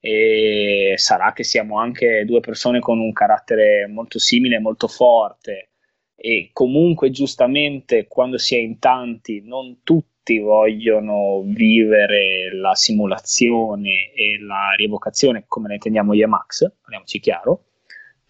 e 0.00 0.94
sarà 0.96 1.32
che 1.32 1.44
siamo 1.44 1.78
anche 1.78 2.24
due 2.26 2.40
persone 2.40 2.78
con 2.78 2.98
un 3.00 3.12
carattere 3.12 3.86
molto 3.86 4.18
simile, 4.18 4.58
molto 4.58 4.86
forte. 4.86 5.70
E 6.14 6.50
comunque 6.52 7.10
giustamente 7.10 8.06
quando 8.06 8.36
si 8.36 8.54
è 8.54 8.58
in 8.58 8.78
tanti 8.78 9.40
non 9.42 9.78
tutti 9.82 10.38
vogliono 10.38 11.42
vivere 11.46 12.54
la 12.54 12.74
simulazione 12.74 14.12
e 14.12 14.38
la 14.40 14.74
rievocazione 14.76 15.44
come 15.46 15.68
la 15.68 15.74
intendiamo 15.74 16.12
io 16.12 16.24
e 16.24 16.28
Max, 16.28 16.70
parliamoci 16.82 17.20
chiaro, 17.20 17.64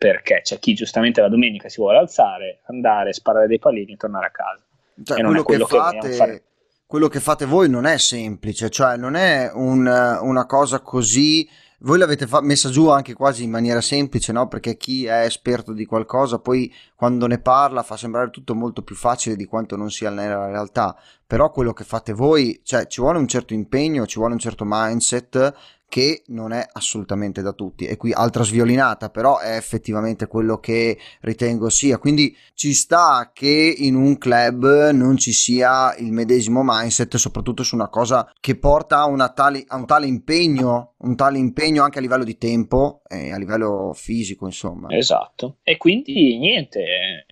perché 0.05 0.41
c'è 0.43 0.59
chi 0.59 0.75
giustamente 0.75 1.23
la 1.23 1.31
domenica 1.31 1.71
si 1.71 1.81
vuole 1.81 1.97
alzare, 1.97 2.61
andare, 2.67 3.15
sparare 3.15 3.47
dei 3.47 3.59
pallini 3.59 3.95
e 3.95 3.97
tornare 3.97 4.27
a 4.27 4.31
casa. 4.31 4.61
Cioè, 5.03 5.23
quello, 5.23 5.43
quello, 5.43 5.65
che, 5.65 5.77
fate, 5.79 6.43
quello 6.87 7.09
che 7.09 7.21
fate 7.21 7.47
voi 7.47 7.71
non 7.71 7.87
è 7.87 7.97
semplice, 7.97 8.69
cioè 8.69 8.99
non 8.99 9.15
è 9.15 9.51
un, 9.55 9.87
una 9.87 10.45
cosa 10.45 10.81
così 10.81 11.49
voi 11.79 11.99
l'avete 11.99 12.27
fa- 12.27 12.43
messa 12.43 12.69
giù 12.69 12.89
anche 12.89 13.15
quasi 13.15 13.45
in 13.45 13.51
maniera 13.51 13.81
semplice, 13.81 14.33
no? 14.33 14.47
Perché 14.47 14.77
chi 14.77 15.07
è 15.07 15.25
esperto 15.25 15.73
di 15.73 15.87
qualcosa 15.87 16.39
poi 16.39 16.73
quando 16.95 17.27
ne 17.27 17.39
parla 17.39 17.83
fa 17.83 17.97
sembrare 17.97 18.31
tutto 18.31 18.55
molto 18.55 18.83
più 18.83 18.95
facile 18.95 19.37
di 19.37 19.45
quanto 19.47 19.75
non 19.77 19.91
sia 19.91 20.11
nella 20.11 20.47
realtà. 20.47 20.97
Però 21.27 21.51
quello 21.51 21.73
che 21.73 21.85
fate 21.85 22.13
voi, 22.13 22.61
cioè 22.63 22.87
ci 22.87 23.01
vuole 23.01 23.19
un 23.19 23.29
certo 23.29 23.55
impegno, 23.55 24.07
ci 24.07 24.19
vuole 24.19 24.35
un 24.35 24.39
certo 24.39 24.65
mindset 24.67 25.55
che 25.95 26.25
non 26.27 26.53
è 26.53 26.67
assolutamente 26.73 27.41
da 27.41 27.53
tutti. 27.53 27.87
E 27.87 27.97
qui 27.97 28.13
altra 28.13 28.43
sviolinata, 28.43 29.11
però 29.11 29.39
è 29.39 29.55
effettivamente 29.55 30.27
quello 30.27 30.59
che 30.59 30.99
ritengo 31.21 31.69
sia. 31.69 31.99
Quindi 31.99 32.37
ci 32.55 32.75
sta 32.75 33.31
che 33.33 33.73
in 33.79 33.95
un 33.95 34.19
club 34.19 34.91
non 34.91 35.17
ci 35.17 35.33
sia 35.33 35.95
il 35.97 36.11
medesimo 36.11 36.63
mindset, 36.65 37.15
soprattutto 37.15 37.63
su 37.63 37.77
una 37.77 37.87
cosa 37.91 38.29
che 38.41 38.57
porta 38.59 39.05
a, 39.05 39.29
tale, 39.29 39.63
a 39.69 39.77
un 39.77 39.87
tale 39.87 40.07
impegno, 40.07 40.95
un 40.99 41.15
tale 41.15 41.39
impegno 41.39 41.85
anche 41.85 41.99
a 41.99 42.01
livello 42.01 42.25
di 42.25 42.39
tempo 42.39 43.03
e 43.07 43.31
a 43.31 43.39
livello 43.39 43.93
fisico, 43.95 44.47
insomma. 44.47 44.89
Esatto. 44.91 45.59
E 45.63 45.77
quindi 45.77 46.37
niente, 46.39 46.83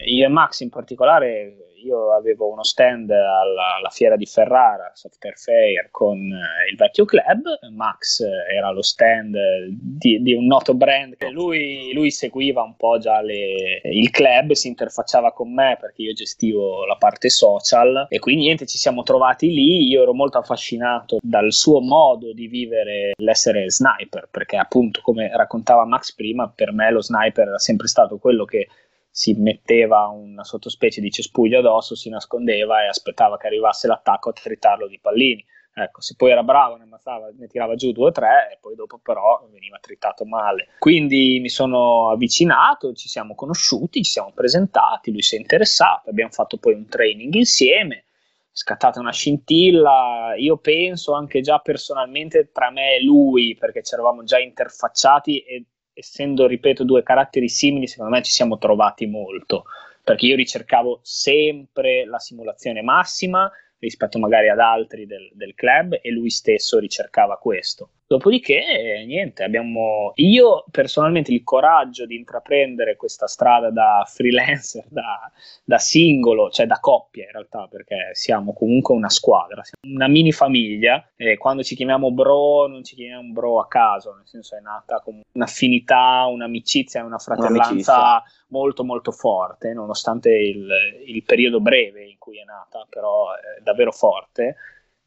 io 0.07 0.25
e 0.25 0.29
Max 0.29 0.61
in 0.61 0.69
particolare 0.71 1.57
io 1.83 2.15
avevo 2.15 2.51
uno 2.51 2.63
stand 2.63 3.11
alla, 3.11 3.77
alla 3.77 3.91
fiera 3.91 4.17
di 4.17 4.27
Ferrara, 4.27 4.91
Software 4.95 5.37
Fair, 5.37 5.89
con 5.91 6.19
eh, 6.19 6.71
il 6.71 6.77
vecchio 6.77 7.05
club, 7.05 7.43
Max 7.73 8.21
eh, 8.21 8.57
era 8.57 8.71
lo 8.71 8.83
stand 8.83 9.37
di, 9.69 10.23
di 10.23 10.33
un 10.33 10.47
noto 10.47 10.75
brand, 10.75 11.17
lui, 11.31 11.93
lui, 11.93 12.11
seguiva 12.11 12.63
un 12.63 12.77
po' 12.77 12.99
già 12.99 13.21
le, 13.21 13.81
il 13.85 14.11
club, 14.11 14.53
si 14.53 14.69
interfacciava 14.69 15.33
con 15.33 15.53
me 15.53 15.77
perché 15.81 16.03
io 16.03 16.13
gestivo 16.13 16.85
la 16.85 16.97
parte 16.97 17.29
social 17.29 18.07
e 18.09 18.19
quindi 18.19 18.45
niente, 18.45 18.67
ci 18.67 18.79
siamo 18.79 19.03
trovati 19.03 19.49
lì, 19.53 19.89
io 19.89 20.03
ero 20.03 20.15
molto 20.15 20.39
affascinato 20.39 21.19
dal 21.21 21.53
suo 21.53 21.81
modo 21.81 22.33
di 22.33 22.47
vivere 22.47 23.13
l'essere 23.17 23.71
sniper, 23.71 24.29
perché 24.31 24.57
appunto 24.57 25.01
come 25.03 25.31
raccontava 25.35 25.85
Max 25.85 26.15
prima, 26.15 26.51
per 26.55 26.73
me 26.73 26.91
lo 26.91 27.03
sniper 27.03 27.49
era 27.49 27.59
sempre 27.59 27.89
stato 27.89 28.19
quello 28.19 28.45
che 28.45 28.69
si 29.15 29.35
metteva 29.35 30.07
una 30.07 30.43
sottospecie 30.43 31.03
di 31.03 31.11
cespuglio 31.11 31.59
addosso, 31.59 31.95
si 31.95 32.09
nascondeva 32.09 32.83
e 32.83 32.89
aspettava 32.89 33.37
che 33.37 33.47
arrivasse 33.47 33.87
l'attacco 33.87 34.31
a 34.31 34.33
tritarlo 34.33 34.89
di 34.89 34.99
pallini. 34.99 35.45
Ecco, 35.75 36.01
se 36.01 36.15
poi 36.17 36.31
era 36.31 36.43
bravo, 36.43 36.77
ne, 36.77 36.85
ammazzava, 36.85 37.31
ne 37.37 37.47
tirava 37.47 37.75
giù 37.75 37.93
due 37.93 38.07
o 38.07 38.11
tre 38.11 38.51
e 38.53 38.59
poi 38.59 38.75
dopo 38.75 38.99
però 38.99 39.47
veniva 39.53 39.79
tritato 39.81 40.25
male. 40.25 40.69
Quindi 40.79 41.39
mi 41.41 41.51
sono 41.51 42.11
avvicinato, 42.11 42.95
ci 42.95 43.09
siamo 43.09 43.35
conosciuti, 43.35 44.03
ci 44.03 44.11
siamo 44.13 44.33
presentati, 44.33 45.13
lui 45.13 45.23
si 45.23 45.37
è 45.37 45.39
interessato, 45.39 46.09
abbiamo 46.09 46.33
fatto 46.33 46.57
poi 46.57 46.73
un 46.73 46.87
training 46.87 47.35
insieme 47.35 48.05
scattata 48.53 49.01
una 49.01 49.13
scintilla. 49.13 50.35
Io 50.37 50.59
penso 50.59 51.15
anche 51.15 51.41
già 51.41 51.59
personalmente 51.59 52.51
tra 52.53 52.71
me 52.71 52.97
e 52.97 53.03
lui, 53.05 53.57
perché 53.59 53.83
ci 53.83 53.95
eravamo 53.95 54.25
già 54.25 54.39
interfacciati 54.39 55.39
e 55.41 55.65
essendo, 55.95 56.47
ripeto, 56.47 56.85
due 56.85 57.03
caratteri 57.03 57.49
simili, 57.49 57.87
secondo 57.87 58.13
me 58.13 58.23
ci 58.23 58.33
siamo 58.33 58.59
trovati 58.59 59.07
molto. 59.07 59.65
Perché 60.03 60.27
io 60.27 60.37
ricercavo 60.37 61.01
sempre 61.03 62.05
la 62.05 62.19
simulazione 62.19 62.83
massima 62.83 63.51
rispetto 63.79 64.19
magari 64.19 64.49
ad 64.49 64.59
altri 64.59 65.07
del, 65.07 65.31
del 65.33 65.55
club 65.55 65.99
e 66.01 66.11
lui 66.11 66.31
stesso 66.31 66.79
ricercava 66.79 67.37
questo. 67.37 67.91
Dopodiché, 68.13 69.05
niente, 69.07 69.43
abbiamo 69.43 70.13
io 70.17 70.67
personalmente 70.71 71.33
il 71.33 71.43
coraggio 71.43 72.05
di 72.05 72.15
intraprendere 72.15 72.95
questa 72.95 73.27
strada 73.27 73.71
da 73.71 74.07
freelancer, 74.07 74.85
da, 74.91 75.33
da, 75.65 75.79
singolo, 75.79 76.51
cioè 76.51 76.67
da 76.67 76.79
coppia 76.79 77.25
in 77.25 77.33
realtà, 77.33 77.69
perché 77.71 78.11
siamo 78.13 78.53
comunque 78.53 78.95
una 78.95 79.09
squadra, 79.09 79.63
una 79.87 80.09
mini 80.09 80.31
famiglia 80.31 81.09
e 81.17 81.39
quando 81.39 81.63
ci 81.63 81.75
chiamiamo 81.75 82.13
bro 82.13 82.67
non 82.67 82.85
ci 82.85 82.97
chiamiamo 82.97 83.33
bro 83.33 83.61
a 83.61 83.67
caso, 83.67 84.15
nel 84.15 84.27
senso 84.27 84.57
è 84.57 84.61
nata 84.61 85.01
come 85.01 85.23
un'affinità, 85.33 86.27
un'amicizia, 86.27 87.03
una 87.05 87.17
fratellanza 87.17 87.63
un'amicizia. 87.63 88.23
molto 88.49 88.85
molto 88.85 89.11
forte, 89.11 89.73
nonostante 89.73 90.29
il, 90.37 90.69
il 91.07 91.23
periodo 91.23 91.61
breve 91.61 92.05
in 92.05 92.19
cui 92.19 92.39
è 92.39 92.45
nata, 92.45 92.87
però 92.91 93.33
è 93.33 93.63
davvero 93.63 93.91
forte 93.91 94.57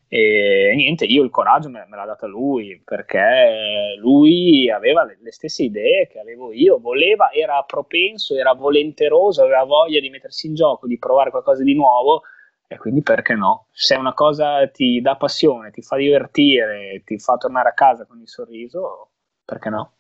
e 0.08 0.74
niente, 0.76 1.06
io 1.06 1.24
il 1.24 1.30
coraggio 1.30 1.70
me, 1.70 1.86
me 1.90 1.96
l'ha 1.96 2.06
dato 2.06 2.28
lui 2.28 2.80
perché 2.84 3.96
lui 3.98 4.70
aveva 4.70 5.04
le, 5.04 5.18
le, 5.22 5.32
stesse 5.32 5.64
idee 5.64 6.08
che 6.08 6.20
avevo 6.20 6.54
io, 6.54 6.80
voleva, 6.80 7.32
era 7.32 7.64
propenso, 7.64 8.36
era 8.36 8.54
volenteroso, 8.54 9.42
aveva 9.42 9.64
voglia 9.64 10.00
di 10.00 10.10
mettersi 10.10 10.48
in 10.48 10.54
gioco, 10.54 10.88
di 10.88 11.00
provare 11.00 11.32
qualcosa 11.32 11.64
di 11.64 11.74
nuovo 11.74 12.22
e 12.68 12.78
quindi 12.78 13.02
perché 13.02 13.34
no? 13.34 13.68
Se 13.72 13.96
una 13.96 14.14
cosa 14.14 14.68
ti 14.70 15.02
dà 15.02 15.16
passione, 15.16 15.72
ti 15.72 15.82
fa 15.82 15.98
divertire, 15.98 17.02
ti 17.06 17.20
fa 17.20 17.36
tornare 17.38 17.70
a 17.70 17.74
casa 17.74 18.06
con 18.06 18.20
il 18.20 18.28
sorriso, 18.28 19.12
perché 19.44 19.70
no? 19.70 19.94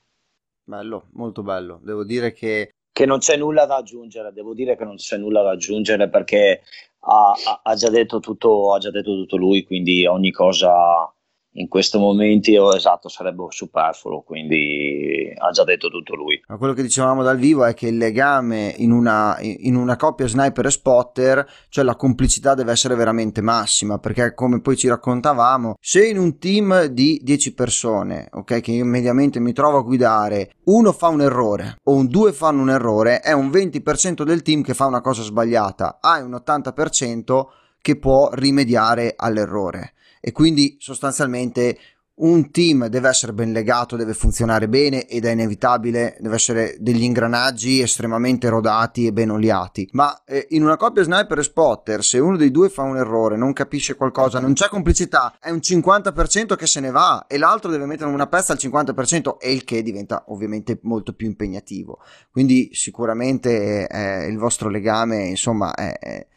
Bello, 0.63 1.09
molto 1.13 1.43
bello. 1.43 1.79
Devo 1.83 2.03
dire 2.03 2.31
che 2.31 2.71
che 2.95 3.05
non 3.05 3.17
c'è 3.17 3.35
nulla 3.35 3.65
da 3.65 3.75
aggiungere, 3.75 4.31
devo 4.31 4.53
dire 4.53 4.77
che 4.77 4.85
non 4.85 4.95
c'è 4.95 5.17
nulla 5.17 5.41
da 5.41 5.51
aggiungere 5.51 6.07
perché 6.07 6.61
ha, 6.99 7.33
ha, 7.63 7.75
già, 7.75 7.89
detto 7.89 8.21
tutto, 8.21 8.73
ha 8.73 8.79
già 8.79 8.89
detto 8.89 9.13
tutto 9.13 9.35
lui, 9.35 9.65
quindi 9.65 10.05
ogni 10.05 10.31
cosa 10.31 11.13
in 11.55 11.67
questo 11.67 11.99
momento 11.99 12.73
esatto 12.73 13.09
sarebbe 13.09 13.45
superfluo 13.49 14.21
quindi 14.21 15.31
ha 15.37 15.51
già 15.51 15.63
detto 15.63 15.89
tutto 15.89 16.15
lui. 16.15 16.41
Ma 16.47 16.57
quello 16.57 16.73
che 16.73 16.81
dicevamo 16.81 17.23
dal 17.23 17.37
vivo 17.37 17.65
è 17.65 17.73
che 17.73 17.87
il 17.87 17.97
legame 17.97 18.73
in 18.77 18.91
una, 18.91 19.37
in 19.39 19.75
una 19.75 19.95
coppia 19.95 20.27
sniper 20.27 20.65
e 20.65 20.71
spotter 20.71 21.47
cioè 21.69 21.83
la 21.83 21.95
complicità 21.95 22.53
deve 22.53 22.71
essere 22.71 22.95
veramente 22.95 23.41
massima 23.41 23.99
perché 23.99 24.33
come 24.33 24.61
poi 24.61 24.75
ci 24.75 24.87
raccontavamo 24.87 25.75
se 25.79 26.07
in 26.07 26.17
un 26.17 26.37
team 26.37 26.85
di 26.85 27.19
10 27.23 27.53
persone 27.53 28.27
ok 28.31 28.61
che 28.61 28.71
io 28.71 28.85
mediamente 28.85 29.39
mi 29.39 29.53
trovo 29.53 29.77
a 29.77 29.83
guidare 29.83 30.51
uno 30.65 30.91
fa 30.91 31.07
un 31.07 31.21
errore 31.21 31.77
o 31.83 31.93
un 31.93 32.07
due 32.07 32.33
fanno 32.33 32.61
un 32.61 32.69
errore 32.69 33.19
è 33.19 33.31
un 33.31 33.49
20% 33.49 34.23
del 34.23 34.41
team 34.41 34.61
che 34.61 34.73
fa 34.73 34.85
una 34.85 35.01
cosa 35.01 35.21
sbagliata 35.21 35.99
hai 36.01 36.21
un 36.21 36.31
80% 36.31 37.45
che 37.81 37.97
può 37.97 38.29
rimediare 38.33 39.13
all'errore 39.15 39.93
e 40.27 40.31
quindi 40.31 40.75
sostanzialmente 40.79 41.77
un 42.15 42.49
team 42.49 42.87
deve 42.87 43.09
essere 43.09 43.31
ben 43.31 43.51
legato, 43.51 43.95
deve 43.95 44.15
funzionare 44.15 44.67
bene 44.67 45.05
ed 45.05 45.23
è 45.23 45.31
inevitabile, 45.33 46.17
deve 46.19 46.33
essere 46.33 46.77
degli 46.79 47.03
ingranaggi 47.03 47.79
estremamente 47.79 48.49
rodati 48.49 49.05
e 49.05 49.13
ben 49.13 49.29
oliati. 49.29 49.87
Ma 49.91 50.23
eh, 50.25 50.47
in 50.51 50.63
una 50.63 50.77
coppia 50.77 51.03
sniper 51.03 51.37
e 51.37 51.43
spotter, 51.43 52.03
se 52.03 52.17
uno 52.17 52.37
dei 52.37 52.49
due 52.49 52.69
fa 52.69 52.81
un 52.81 52.97
errore, 52.97 53.37
non 53.37 53.53
capisce 53.53 53.93
qualcosa, 53.93 54.39
non 54.39 54.53
c'è 54.53 54.67
complicità, 54.67 55.37
è 55.39 55.51
un 55.51 55.59
50% 55.59 56.55
che 56.55 56.65
se 56.65 56.79
ne 56.79 56.89
va 56.89 57.27
e 57.27 57.37
l'altro 57.37 57.69
deve 57.69 57.85
mettere 57.85 58.09
una 58.09 58.25
pezza 58.25 58.53
al 58.53 58.59
50% 58.59 59.37
e 59.37 59.51
il 59.51 59.63
che 59.63 59.83
diventa 59.83 60.23
ovviamente 60.29 60.79
molto 60.81 61.13
più 61.13 61.27
impegnativo. 61.27 61.99
Quindi 62.31 62.71
sicuramente 62.73 63.85
eh, 63.87 64.25
il 64.25 64.39
vostro 64.39 64.69
legame, 64.69 65.27
insomma, 65.27 65.75
è, 65.75 65.99
è 65.99 66.27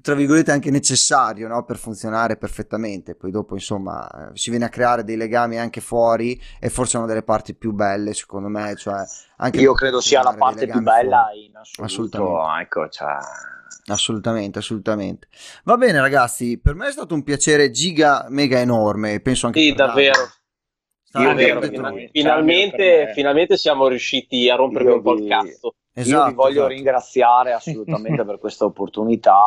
tra 0.00 0.14
virgolette 0.14 0.52
anche 0.52 0.70
necessario 0.70 1.48
no? 1.48 1.64
per 1.64 1.76
funzionare 1.76 2.36
perfettamente. 2.36 3.14
Poi 3.14 3.30
dopo 3.30 3.54
insomma 3.54 4.30
si 4.34 4.50
viene 4.50 4.64
a 4.64 4.68
creare 4.68 5.04
dei 5.04 5.16
legami 5.16 5.58
anche 5.58 5.80
fuori 5.80 6.40
e 6.60 6.70
forse 6.70 6.96
una 6.96 7.06
delle 7.06 7.22
parti 7.22 7.54
più 7.54 7.72
belle 7.72 8.14
secondo 8.14 8.48
me 8.48 8.74
cioè 8.76 9.04
io 9.52 9.72
credo 9.72 10.00
sia 10.00 10.22
la 10.22 10.34
parte 10.34 10.66
più 10.66 10.80
bella 10.80 11.24
fuori. 11.30 11.46
in 11.46 11.56
assoluto 11.56 11.84
assolutamente. 11.84 12.62
Ecco, 12.62 12.88
cioè... 12.88 13.16
assolutamente 13.86 14.58
assolutamente. 14.58 15.28
Va 15.64 15.76
bene 15.76 16.00
ragazzi 16.00 16.58
per 16.58 16.74
me 16.74 16.88
è 16.88 16.92
stato 16.92 17.14
un 17.14 17.22
piacere 17.22 17.70
giga 17.70 18.26
mega 18.30 18.58
enorme 18.58 19.20
penso 19.20 19.46
anche 19.46 19.60
sì 19.60 19.72
davvero. 19.72 20.30
Io 21.18 21.34
vero, 21.34 21.62
finalmente, 22.12 23.12
finalmente 23.14 23.56
siamo 23.56 23.88
riusciti 23.88 24.50
a 24.50 24.56
rompermi 24.56 24.90
un 24.90 25.02
po' 25.02 25.14
il 25.14 25.26
cazzo 25.26 25.74
Esatto, 25.98 26.24
Io 26.24 26.28
vi 26.28 26.34
voglio 26.34 26.50
esatto. 26.50 26.66
ringraziare 26.68 27.52
assolutamente 27.54 28.24
per 28.24 28.38
questa 28.38 28.66
opportunità 28.66 29.40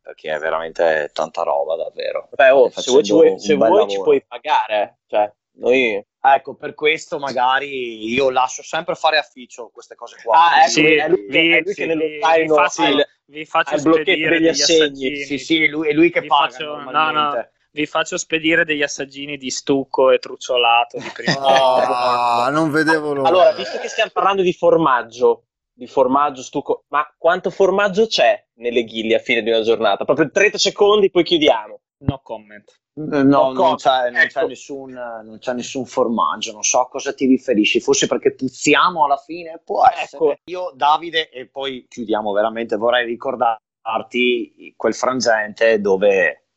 perché 0.00 0.32
è 0.32 0.38
veramente 0.38 1.10
tanta 1.12 1.42
roba 1.42 1.76
davvero. 1.76 2.28
Beh, 2.30 2.50
oh, 2.50 2.70
se 2.70 2.90
vuoi, 2.90 3.04
ci, 3.04 3.12
vuoi, 3.12 3.38
se 3.38 3.54
vuoi 3.54 3.88
ci 3.90 4.00
puoi 4.00 4.24
pagare, 4.26 5.00
cioè, 5.06 5.30
noi... 5.56 6.02
Ecco, 6.20 6.56
per 6.56 6.74
questo 6.74 7.18
magari 7.18 8.12
io 8.12 8.30
lascio 8.30 8.62
sempre 8.62 8.94
fare 8.94 9.18
afficcio 9.18 9.70
queste 9.72 9.94
cose 9.94 10.16
qua. 10.22 10.50
Ah, 10.50 10.60
ecco, 10.62 10.70
sì, 10.70 10.94
è 10.94 11.08
lui, 11.08 11.26
vi, 11.28 11.52
è 11.52 11.60
lui 11.60 11.72
sì, 11.72 11.80
che 11.80 11.86
nello 11.86 12.04
zaino 12.20 12.54
vi 12.54 12.60
faccio, 12.60 12.84
il, 12.84 13.06
vi 13.26 13.44
faccio 13.44 13.74
il 13.76 13.82
blocchetto 13.82 14.28
degli 14.28 14.48
assegni. 14.48 15.16
Sì, 15.16 15.38
sì, 15.38 15.68
lui, 15.68 15.88
è 15.88 15.92
lui 15.92 16.10
che 16.10 16.20
vi 16.20 16.26
paga 16.26 16.50
faccio, 16.50 16.90
no, 16.90 17.10
no, 17.10 17.48
vi 17.70 17.86
faccio 17.86 18.16
spedire 18.16 18.64
degli 18.64 18.82
assaggini 18.82 19.36
di 19.36 19.50
stucco 19.50 20.10
e 20.10 20.18
trucciolato 20.18 20.98
di 20.98 21.10
prima. 21.12 22.46
oh, 22.46 22.50
non 22.50 22.70
vedevo 22.70 23.12
l'ora. 23.12 23.28
Allora, 23.28 23.52
visto 23.52 23.78
che 23.78 23.88
stiamo 23.88 24.10
parlando 24.12 24.42
di 24.42 24.52
formaggio, 24.52 25.44
di 25.72 25.86
formaggio, 25.86 26.42
stucco, 26.42 26.84
ma 26.88 27.06
quanto 27.16 27.50
formaggio 27.50 28.06
c'è 28.06 28.46
nelle 28.54 28.84
ghiglie 28.84 29.16
a 29.16 29.20
fine 29.20 29.42
di 29.42 29.50
una 29.50 29.62
giornata? 29.62 30.04
Proprio 30.04 30.30
30 30.30 30.58
secondi, 30.58 31.10
poi 31.10 31.24
chiudiamo. 31.24 31.80
No 32.00 32.20
comment. 32.22 32.80
No, 32.98 33.22
no 33.22 33.52
non, 33.52 33.76
c'è, 33.76 34.10
non, 34.10 34.20
ecco. 34.20 34.40
c'è 34.40 34.46
nessun, 34.46 34.90
non, 34.90 35.38
c'è, 35.38 35.52
nessun, 35.52 35.86
formaggio, 35.86 36.52
non 36.52 36.64
so 36.64 36.80
a 36.80 36.88
cosa 36.88 37.12
ti 37.12 37.26
riferisci, 37.26 37.80
forse 37.80 38.08
perché 38.08 38.34
puzziamo 38.34 39.04
alla 39.04 39.16
fine, 39.16 39.60
può 39.64 39.84
ecco. 39.84 40.00
essere. 40.00 40.40
Io, 40.46 40.72
Davide, 40.74 41.30
e 41.30 41.46
poi 41.46 41.86
chiudiamo 41.88 42.32
veramente, 42.32 42.76
vorrei 42.76 43.06
ricordarti 43.06 44.74
quel 44.76 44.94
frangente 44.94 45.80
dove 45.80 46.47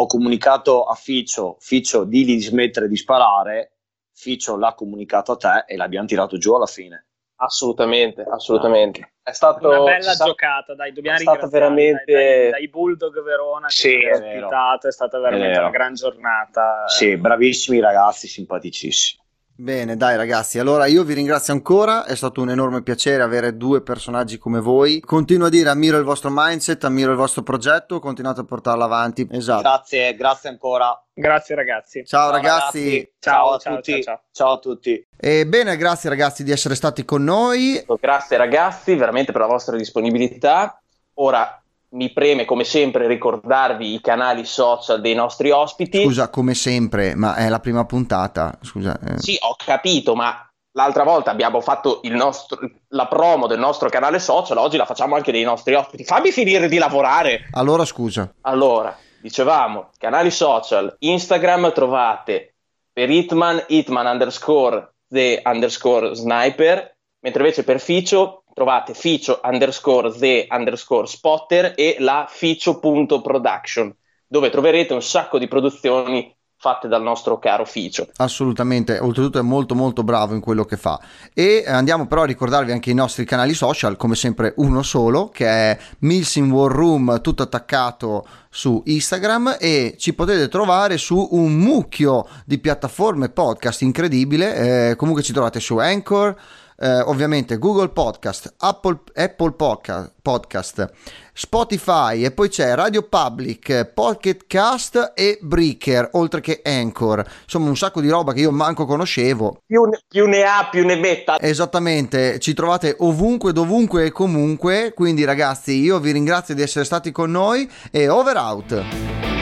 ho 0.00 0.06
comunicato 0.06 0.84
a 0.84 0.94
Ficcio, 0.94 1.56
Ficcio 1.58 2.04
di 2.04 2.40
smettere 2.40 2.88
di 2.88 2.96
sparare, 2.96 3.72
Ficcio 4.12 4.56
l'ha 4.56 4.74
comunicato 4.74 5.32
a 5.32 5.36
te 5.36 5.64
e 5.66 5.76
l'abbiamo 5.76 6.06
tirato 6.06 6.38
giù 6.38 6.54
alla 6.54 6.66
fine. 6.66 7.06
Assolutamente, 7.40 8.22
assolutamente. 8.22 9.12
È 9.22 9.32
stato 9.32 9.68
una 9.68 9.82
bella 9.82 10.12
sta- 10.12 10.24
giocata, 10.24 10.74
dai, 10.74 10.92
dobbiamo 10.92 11.18
ringraziare 11.18 11.52
veramente... 11.52 12.12
dai, 12.12 12.24
dai, 12.24 12.50
dai, 12.50 12.68
Bulldog 12.68 13.22
Verona 13.22 13.68
che 13.68 13.74
sì, 13.74 13.94
è 13.96 14.12
ospitato, 14.12 14.88
è 14.88 14.92
stata 14.92 15.20
veramente 15.20 15.56
è 15.56 15.60
una 15.60 15.70
gran 15.70 15.94
giornata. 15.94 16.88
Sì, 16.88 17.16
bravissimi 17.16 17.78
ragazzi, 17.78 18.26
simpaticissimi. 18.26 19.22
Bene, 19.60 19.96
dai 19.96 20.16
ragazzi, 20.16 20.60
allora 20.60 20.86
io 20.86 21.02
vi 21.02 21.14
ringrazio 21.14 21.52
ancora, 21.52 22.04
è 22.04 22.14
stato 22.14 22.40
un 22.40 22.50
enorme 22.50 22.80
piacere 22.80 23.24
avere 23.24 23.56
due 23.56 23.82
personaggi 23.82 24.38
come 24.38 24.60
voi. 24.60 25.00
Continuo 25.00 25.48
a 25.48 25.50
dire, 25.50 25.68
ammiro 25.68 25.98
il 25.98 26.04
vostro 26.04 26.30
mindset, 26.32 26.84
ammiro 26.84 27.10
il 27.10 27.16
vostro 27.16 27.42
progetto, 27.42 27.98
continuate 27.98 28.42
a 28.42 28.44
portarlo 28.44 28.84
avanti. 28.84 29.26
Esatto. 29.28 29.62
Grazie, 29.62 30.14
grazie 30.14 30.50
ancora. 30.50 31.04
Grazie 31.12 31.56
ragazzi. 31.56 32.04
Ciao, 32.06 32.20
ciao 32.20 32.30
ragazzi. 32.30 32.84
ragazzi. 32.84 33.12
Ciao, 33.18 33.34
ciao, 33.34 33.54
a 33.54 33.58
ciao, 33.58 33.74
tutti. 33.74 34.02
Ciao, 34.04 34.20
ciao. 34.30 34.52
a 34.52 34.58
tutti. 34.58 35.06
E 35.16 35.46
bene, 35.48 35.76
grazie 35.76 36.08
ragazzi 36.08 36.44
di 36.44 36.52
essere 36.52 36.76
stati 36.76 37.04
con 37.04 37.24
noi. 37.24 37.84
Grazie 37.98 38.36
ragazzi, 38.36 38.94
veramente 38.94 39.32
per 39.32 39.40
la 39.40 39.48
vostra 39.48 39.76
disponibilità. 39.76 40.80
Ora 41.14 41.60
mi 41.90 42.12
preme 42.12 42.44
come 42.44 42.64
sempre 42.64 43.06
ricordarvi 43.06 43.94
i 43.94 44.00
canali 44.00 44.44
social 44.44 45.00
dei 45.00 45.14
nostri 45.14 45.50
ospiti. 45.50 46.02
Scusa, 46.02 46.28
come 46.28 46.54
sempre, 46.54 47.14
ma 47.14 47.34
è 47.34 47.48
la 47.48 47.60
prima 47.60 47.84
puntata. 47.84 48.58
Scusa. 48.60 48.98
Eh. 49.00 49.18
Sì, 49.18 49.36
ho 49.40 49.54
capito, 49.64 50.14
ma 50.14 50.48
l'altra 50.72 51.04
volta 51.04 51.30
abbiamo 51.30 51.60
fatto 51.60 52.00
nostro, 52.04 52.58
la 52.88 53.06
promo 53.06 53.46
del 53.46 53.58
nostro 53.58 53.88
canale 53.88 54.18
social, 54.18 54.58
oggi 54.58 54.76
la 54.76 54.84
facciamo 54.84 55.14
anche 55.14 55.32
dei 55.32 55.44
nostri 55.44 55.74
ospiti. 55.74 56.04
Fammi 56.04 56.30
finire 56.30 56.68
di 56.68 56.78
lavorare. 56.78 57.48
Allora, 57.52 57.84
scusa. 57.84 58.32
Allora, 58.42 58.96
dicevamo, 59.20 59.90
canali 59.98 60.30
social, 60.30 60.94
Instagram 60.98 61.72
trovate 61.72 62.54
per 62.92 63.08
Hitman, 63.10 63.64
Hitman 63.68 64.06
underscore 64.06 64.92
the 65.08 65.40
underscore 65.44 66.14
sniper, 66.14 66.96
mentre 67.20 67.42
invece 67.42 67.64
per 67.64 67.80
Ficio 67.80 68.44
trovate 68.58 68.92
ficio 68.92 69.40
underscore 69.44 70.10
the 70.10 70.48
underscore 70.50 71.06
spotter 71.06 71.74
e 71.76 71.94
la 72.00 72.26
ficio.production, 72.28 73.94
dove 74.26 74.50
troverete 74.50 74.94
un 74.94 75.02
sacco 75.02 75.38
di 75.38 75.46
produzioni 75.46 76.36
fatte 76.60 76.88
dal 76.88 77.02
nostro 77.02 77.38
caro 77.38 77.64
Ficio. 77.64 78.08
Assolutamente, 78.16 78.98
oltretutto 78.98 79.38
è 79.38 79.42
molto 79.42 79.76
molto 79.76 80.02
bravo 80.02 80.34
in 80.34 80.40
quello 80.40 80.64
che 80.64 80.76
fa. 80.76 81.00
E 81.32 81.62
andiamo 81.64 82.08
però 82.08 82.22
a 82.22 82.26
ricordarvi 82.26 82.72
anche 82.72 82.90
i 82.90 82.94
nostri 82.94 83.24
canali 83.24 83.54
social, 83.54 83.96
come 83.96 84.16
sempre 84.16 84.54
uno 84.56 84.82
solo, 84.82 85.28
che 85.28 85.46
è 85.46 85.78
Mills 86.00 86.34
in 86.34 86.50
War 86.50 86.72
Room, 86.72 87.20
tutto 87.20 87.44
attaccato 87.44 88.26
su 88.50 88.82
Instagram 88.84 89.56
e 89.60 89.94
ci 89.98 90.14
potete 90.14 90.48
trovare 90.48 90.98
su 90.98 91.28
un 91.30 91.52
mucchio 91.52 92.26
di 92.44 92.58
piattaforme 92.58 93.28
podcast 93.28 93.82
incredibile, 93.82 94.90
eh, 94.90 94.96
comunque 94.96 95.22
ci 95.22 95.32
trovate 95.32 95.60
su 95.60 95.76
Anchor, 95.78 96.34
eh, 96.80 97.00
ovviamente 97.00 97.58
Google 97.58 97.88
Podcast, 97.88 98.54
Apple, 98.58 99.00
Apple 99.14 99.52
Podcast, 99.52 100.14
Podcast, 100.22 100.92
Spotify 101.32 102.24
e 102.24 102.30
poi 102.30 102.48
c'è 102.48 102.74
Radio 102.74 103.02
Public, 103.02 103.84
Pocket 103.92 104.44
Cast 104.46 105.12
e 105.14 105.38
Breaker, 105.40 106.10
oltre 106.12 106.40
che 106.40 106.60
Anchor. 106.64 107.24
Insomma, 107.42 107.68
un 107.68 107.76
sacco 107.76 108.00
di 108.00 108.08
roba 108.08 108.32
che 108.32 108.40
io 108.40 108.52
manco 108.52 108.86
conoscevo. 108.86 109.62
Più, 109.66 109.88
più 110.08 110.26
ne 110.26 110.42
ha, 110.42 110.68
più 110.70 110.84
ne 110.84 110.96
metta. 110.96 111.40
Esattamente, 111.40 112.38
ci 112.38 112.54
trovate 112.54 112.94
ovunque, 112.98 113.52
dovunque 113.52 114.06
e 114.06 114.12
comunque. 114.12 114.92
Quindi, 114.94 115.24
ragazzi, 115.24 115.80
io 115.80 115.98
vi 115.98 116.12
ringrazio 116.12 116.54
di 116.54 116.62
essere 116.62 116.84
stati 116.84 117.10
con 117.10 117.30
noi 117.30 117.68
e 117.90 118.08
over 118.08 118.36
out. 118.36 119.37